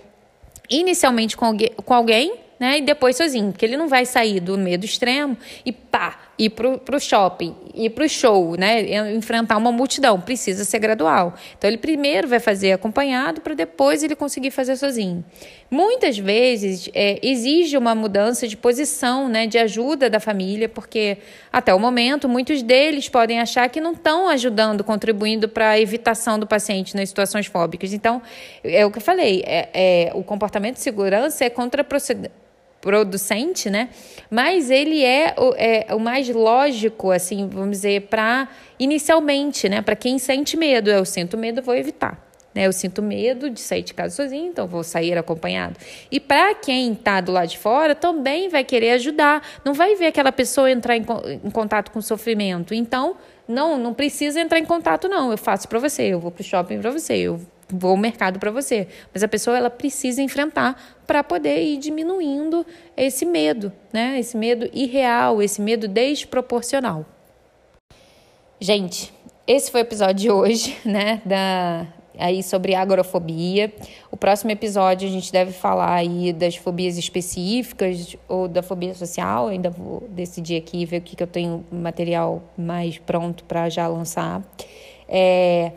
inicialmente 0.69 1.35
com 1.35 1.93
alguém 1.93 2.47
né? 2.59 2.79
E 2.79 2.81
depois 2.81 3.15
sozinho, 3.15 3.51
porque 3.51 3.65
ele 3.65 3.77
não 3.77 3.87
vai 3.87 4.05
sair 4.05 4.39
do 4.39 4.57
medo 4.57 4.83
extremo 4.85 5.37
e 5.65 5.71
pá, 5.71 6.19
ir 6.37 6.49
para 6.49 6.95
o 6.95 6.99
shopping, 6.99 7.55
ir 7.73 7.89
para 7.89 8.05
o 8.05 8.09
show, 8.09 8.55
né? 8.57 9.13
Enfrentar 9.13 9.57
uma 9.57 9.71
multidão. 9.71 10.19
Precisa 10.19 10.63
ser 10.65 10.79
gradual. 10.79 11.33
Então, 11.57 11.69
ele 11.69 11.77
primeiro 11.77 12.27
vai 12.27 12.39
fazer 12.39 12.73
acompanhado 12.73 13.41
para 13.41 13.53
depois 13.53 14.03
ele 14.03 14.15
conseguir 14.15 14.51
fazer 14.51 14.75
sozinho. 14.75 15.23
Muitas 15.71 16.17
vezes 16.17 16.89
é, 16.93 17.19
exige 17.21 17.77
uma 17.77 17.93
mudança 17.93 18.47
de 18.47 18.57
posição, 18.57 19.29
né? 19.29 19.47
De 19.47 19.57
ajuda 19.57 20.09
da 20.09 20.19
família, 20.19 20.67
porque 20.67 21.17
até 21.51 21.73
o 21.73 21.79
momento 21.79 22.27
muitos 22.27 22.61
deles 22.61 23.07
podem 23.07 23.39
achar 23.39 23.69
que 23.69 23.81
não 23.81 23.91
estão 23.93 24.29
ajudando, 24.29 24.83
contribuindo 24.83 25.47
para 25.47 25.71
a 25.71 25.79
evitação 25.79 26.39
do 26.39 26.47
paciente 26.47 26.95
nas 26.95 27.09
situações 27.09 27.45
fóbicas. 27.47 27.93
Então, 27.93 28.21
é 28.63 28.85
o 28.85 28.91
que 28.91 28.97
eu 28.97 29.01
falei, 29.01 29.43
é, 29.45 29.69
é 29.73 30.11
o 30.13 30.23
comportamento 30.23 30.75
de 30.75 30.81
segurança 30.81 31.43
é 31.45 31.49
contraproducente 31.49 32.31
producente, 32.81 33.69
né? 33.69 33.89
Mas 34.29 34.69
ele 34.69 35.03
é 35.03 35.35
o, 35.37 35.53
é 35.55 35.87
o 35.93 35.99
mais 35.99 36.29
lógico, 36.29 37.11
assim, 37.11 37.47
vamos 37.47 37.71
dizer, 37.71 38.03
para 38.03 38.47
inicialmente, 38.77 39.67
né? 39.67 39.81
Para 39.81 39.95
quem 39.95 40.17
sente 40.17 40.55
medo, 40.55 40.89
eu 40.89 41.05
sinto 41.05 41.37
medo, 41.37 41.61
vou 41.61 41.75
evitar. 41.75 42.29
Né? 42.53 42.65
Eu 42.65 42.73
sinto 42.73 43.01
medo 43.01 43.49
de 43.49 43.59
sair 43.59 43.83
de 43.83 43.93
casa 43.93 44.15
sozinho, 44.15 44.47
então 44.47 44.67
vou 44.67 44.83
sair 44.83 45.17
acompanhado. 45.17 45.75
E 46.11 46.19
para 46.19 46.55
quem 46.55 46.93
está 46.93 47.21
do 47.21 47.31
lado 47.31 47.49
de 47.49 47.57
fora, 47.57 47.93
também 47.93 48.49
vai 48.49 48.63
querer 48.63 48.91
ajudar. 48.91 49.45
Não 49.63 49.73
vai 49.73 49.95
ver 49.95 50.07
aquela 50.07 50.31
pessoa 50.31 50.71
entrar 50.71 50.97
em, 50.97 51.05
em 51.43 51.51
contato 51.51 51.91
com 51.91 52.01
sofrimento. 52.01 52.73
Então, 52.73 53.15
não, 53.47 53.77
não 53.77 53.93
precisa 53.93 54.39
entrar 54.39 54.59
em 54.59 54.65
contato, 54.65 55.07
não. 55.07 55.31
Eu 55.31 55.37
faço 55.37 55.67
para 55.67 55.79
você, 55.79 56.03
eu 56.03 56.19
vou 56.19 56.31
para 56.31 56.41
o 56.41 56.43
shopping 56.43 56.79
para 56.79 56.91
você, 56.91 57.17
eu 57.17 57.39
ao 57.81 57.97
mercado 57.97 58.39
para 58.39 58.51
você. 58.51 58.87
Mas 59.13 59.23
a 59.23 59.27
pessoa 59.27 59.57
ela 59.57 59.69
precisa 59.69 60.21
enfrentar 60.21 60.99
para 61.05 61.23
poder 61.23 61.61
ir 61.61 61.77
diminuindo 61.77 62.65
esse 62.95 63.25
medo, 63.25 63.71
né? 63.91 64.19
Esse 64.19 64.37
medo 64.37 64.69
irreal, 64.73 65.41
esse 65.41 65.61
medo 65.61 65.87
desproporcional. 65.87 67.05
Gente, 68.59 69.13
esse 69.47 69.71
foi 69.71 69.81
o 69.81 69.83
episódio 69.83 70.15
de 70.15 70.29
hoje, 70.29 70.77
né, 70.85 71.21
da 71.25 71.87
aí 72.19 72.43
sobre 72.43 72.75
agorafobia. 72.75 73.73
O 74.11 74.17
próximo 74.17 74.51
episódio 74.51 75.07
a 75.07 75.11
gente 75.11 75.31
deve 75.31 75.53
falar 75.53 75.93
aí 75.93 76.33
das 76.33 76.57
fobias 76.57 76.97
específicas 76.97 78.15
ou 78.27 78.47
da 78.47 78.61
fobia 78.61 78.93
social. 78.93 79.45
Eu 79.45 79.51
ainda 79.51 79.69
vou 79.69 80.03
decidir 80.09 80.57
aqui 80.57 80.85
ver 80.85 80.97
o 80.97 81.01
que, 81.01 81.15
que 81.15 81.23
eu 81.23 81.27
tenho 81.27 81.65
material 81.71 82.43
mais 82.57 82.97
pronto 82.97 83.45
para 83.45 83.69
já 83.69 83.87
lançar. 83.87 84.43
É, 85.07 85.71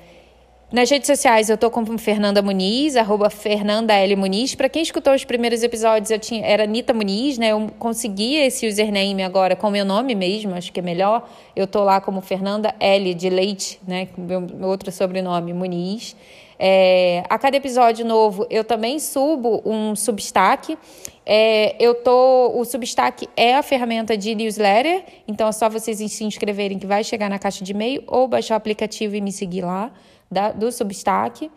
nas 0.73 0.91
redes 0.91 1.07
sociais 1.07 1.51
eu 1.51 1.59
tô 1.59 1.71
com 1.71 1.99
Fernanda 1.99 2.41
Muniz, 2.41 2.97
arroba 2.97 3.29
Fernanda 3.29 3.93
L. 3.93 4.17
Muniz. 4.17 4.55
Para 4.55 4.69
quem 4.69 4.83
escutou 4.83 5.13
os 5.13 5.23
primeiros 5.23 5.63
episódios, 5.63 6.11
eu 6.11 6.19
tinha, 6.19 6.45
era 6.45 6.65
Anitta 6.65 6.95
Muniz, 6.95 7.37
né? 7.37 7.49
Eu 7.49 7.71
consegui 7.79 8.37
esse 8.37 8.67
username 8.67 9.23
agora 9.23 9.55
com 9.55 9.71
meu 9.71 9.85
nome 9.85 10.15
mesmo, 10.15 10.55
acho 10.55 10.73
que 10.73 10.81
é 10.81 10.83
melhor. 10.83 11.29
Eu 11.55 11.67
tô 11.67 11.85
lá 11.85 12.01
como 12.01 12.23
Fernanda 12.23 12.75
L. 12.81 13.13
de 13.13 13.29
Leite, 13.29 13.79
né? 13.87 14.09
Meu, 14.17 14.41
meu 14.41 14.69
outro 14.69 14.91
sobrenome, 14.91 15.53
Muniz. 15.53 16.17
É, 16.59 17.25
a 17.29 17.39
cada 17.39 17.57
episódio 17.57 18.07
novo 18.07 18.47
eu 18.49 18.65
também 18.65 18.99
subo 18.99 19.61
um 19.67 19.95
substack. 19.95 20.79
É, 21.27 21.77
eu 21.79 21.95
tô, 21.95 22.53
o 22.55 22.65
Substack 22.65 23.29
é 23.37 23.55
a 23.55 23.63
ferramenta 23.63 24.17
de 24.17 24.35
newsletter, 24.35 25.05
então 25.27 25.49
é 25.49 25.53
só 25.53 25.69
vocês 25.69 25.99
se 26.11 26.25
inscreverem 26.25 26.79
que 26.79 26.87
vai 26.87 27.05
chegar 27.05 27.29
na 27.29 27.39
caixa 27.39 27.65
de 27.65 27.73
e-mail 27.73 28.03
ou 28.07 28.27
baixar 28.27 28.55
o 28.55 28.57
aplicativo 28.57 29.15
e 29.15 29.21
me 29.21 29.31
seguir 29.31 29.63
lá 29.63 29.93
da, 30.33 30.51
do 30.51 30.73
Substack. 30.73 31.51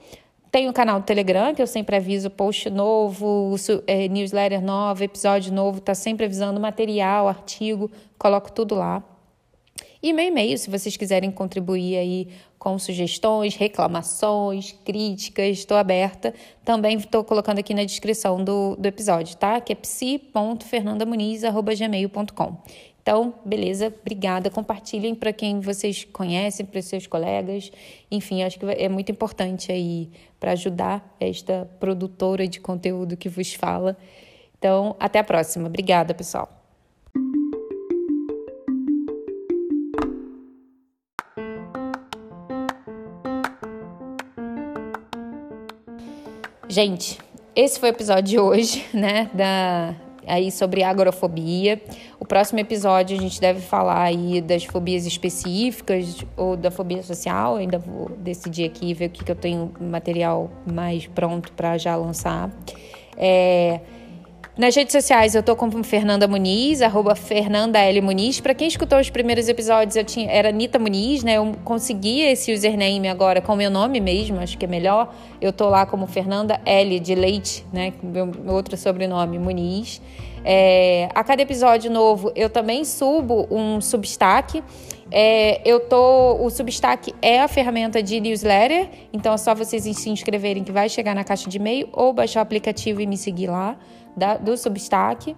Tem 0.51 0.69
o 0.69 0.73
canal 0.73 0.99
do 0.99 1.05
Telegram, 1.05 1.53
que 1.53 1.61
eu 1.61 1.67
sempre 1.67 1.95
aviso 1.95 2.29
post 2.29 2.69
novo, 2.69 3.55
é, 3.87 4.07
newsletter 4.07 4.61
nova, 4.61 5.03
episódio 5.03 5.53
novo, 5.53 5.81
tá 5.81 5.93
sempre 5.93 6.25
avisando 6.25 6.59
material, 6.59 7.27
artigo, 7.27 7.91
coloco 8.17 8.51
tudo 8.51 8.75
lá. 8.75 9.03
E 10.01 10.13
meu 10.13 10.25
e-mail, 10.25 10.57
se 10.57 10.69
vocês 10.69 10.95
quiserem 10.95 11.29
contribuir 11.31 11.97
aí 11.97 12.29
com 12.59 12.79
sugestões, 12.79 13.55
reclamações, 13.55 14.73
críticas, 14.85 15.57
estou 15.57 15.75
aberta. 15.75 16.33
Também 16.63 16.97
estou 16.97 17.23
colocando 17.23 17.57
aqui 17.59 17.73
na 17.73 17.83
descrição 17.83 18.43
do, 18.43 18.75
do 18.75 18.85
episódio, 18.85 19.35
tá? 19.35 19.59
Que 19.59 19.73
é 19.73 19.75
psi.fernandamuniz.gmail.com. 19.75 22.57
Então, 23.05 23.35
beleza, 23.45 23.93
obrigada. 24.01 24.49
Compartilhem 24.49 25.13
para 25.13 25.31
quem 25.31 25.59
vocês 25.59 26.03
conhecem, 26.05 26.65
para 26.65 26.81
seus 26.81 27.05
colegas. 27.05 27.71
Enfim, 28.09 28.41
acho 28.41 28.57
que 28.57 28.65
é 28.65 28.89
muito 28.89 29.11
importante 29.11 29.71
aí 29.71 30.09
para 30.39 30.53
ajudar 30.53 31.15
esta 31.19 31.69
produtora 31.79 32.47
de 32.47 32.59
conteúdo 32.59 33.15
que 33.15 33.29
vos 33.29 33.53
fala. 33.53 33.95
Então, 34.57 34.95
até 34.99 35.19
a 35.19 35.23
próxima. 35.23 35.67
Obrigada, 35.67 36.15
pessoal. 36.15 36.49
Gente, 46.67 47.19
esse 47.55 47.79
foi 47.79 47.89
o 47.89 47.93
episódio 47.93 48.23
de 48.23 48.39
hoje, 48.39 48.83
né, 48.91 49.29
da 49.31 49.95
aí 50.27 50.51
sobre 50.51 50.83
agorafobia. 50.83 51.81
O 52.19 52.25
próximo 52.25 52.59
episódio 52.59 53.17
a 53.17 53.19
gente 53.19 53.39
deve 53.39 53.61
falar 53.61 54.03
aí 54.03 54.41
das 54.41 54.63
fobias 54.63 55.05
específicas 55.05 56.23
ou 56.35 56.55
da 56.55 56.71
fobia 56.71 57.03
social. 57.03 57.53
Eu 57.53 57.59
ainda 57.59 57.77
vou 57.77 58.09
decidir 58.17 58.65
aqui 58.65 58.93
ver 58.93 59.07
o 59.07 59.09
que, 59.09 59.23
que 59.23 59.31
eu 59.31 59.35
tenho 59.35 59.71
material 59.79 60.49
mais 60.71 61.07
pronto 61.07 61.51
para 61.53 61.77
já 61.77 61.95
lançar. 61.95 62.51
É, 63.17 63.79
Nas 64.57 64.73
redes 64.73 64.93
sociais 64.93 65.35
eu 65.35 65.43
tô 65.43 65.53
com 65.53 65.69
Fernanda 65.83 66.29
Muniz, 66.29 66.81
arroba 66.81 67.13
Fernanda 67.13 67.77
L. 67.77 67.99
Muniz. 67.99 68.39
Pra 68.39 68.53
quem 68.53 68.69
escutou 68.69 68.97
os 68.99 69.09
primeiros 69.09 69.49
episódios, 69.49 69.97
eu 69.97 70.03
tinha, 70.05 70.31
era 70.31 70.47
Anitta 70.47 70.79
Muniz, 70.79 71.25
né? 71.25 71.33
Eu 71.33 71.51
consegui 71.65 72.21
esse 72.21 72.53
username 72.53 73.09
agora 73.09 73.41
com 73.41 73.51
o 73.51 73.55
meu 73.57 73.69
nome 73.69 73.99
mesmo, 73.99 74.39
acho 74.39 74.57
que 74.57 74.63
é 74.63 74.67
melhor. 74.67 75.13
Eu 75.41 75.51
tô 75.51 75.67
lá 75.67 75.85
como 75.85 76.07
Fernanda 76.07 76.61
L. 76.65 76.97
de 77.01 77.13
Leite, 77.15 77.65
né? 77.73 77.91
Meu, 78.01 78.27
meu 78.27 78.53
outro 78.53 78.77
sobrenome, 78.77 79.37
Muniz. 79.37 80.01
É, 80.45 81.09
a 81.13 81.21
cada 81.21 81.41
episódio 81.41 81.91
novo 81.91 82.31
eu 82.33 82.49
também 82.49 82.85
subo 82.85 83.45
um 83.51 83.81
substack. 83.81 84.63
É, 85.11 85.59
eu 85.69 85.81
tô. 85.81 86.37
O 86.41 86.49
Substack 86.49 87.13
é 87.21 87.41
a 87.41 87.47
ferramenta 87.47 88.01
de 88.01 88.19
newsletter, 88.19 88.89
então 89.13 89.33
é 89.33 89.37
só 89.37 89.53
vocês 89.53 89.83
se 89.83 90.09
inscreverem 90.09 90.63
que 90.63 90.71
vai 90.71 90.87
chegar 90.87 91.13
na 91.13 91.23
caixa 91.23 91.49
de 91.49 91.57
e-mail 91.57 91.89
ou 91.91 92.13
baixar 92.13 92.39
o 92.39 92.43
aplicativo 92.43 93.01
e 93.01 93.05
me 93.05 93.17
seguir 93.17 93.47
lá 93.47 93.77
da, 94.15 94.37
do 94.37 94.57
Substack. 94.57 95.35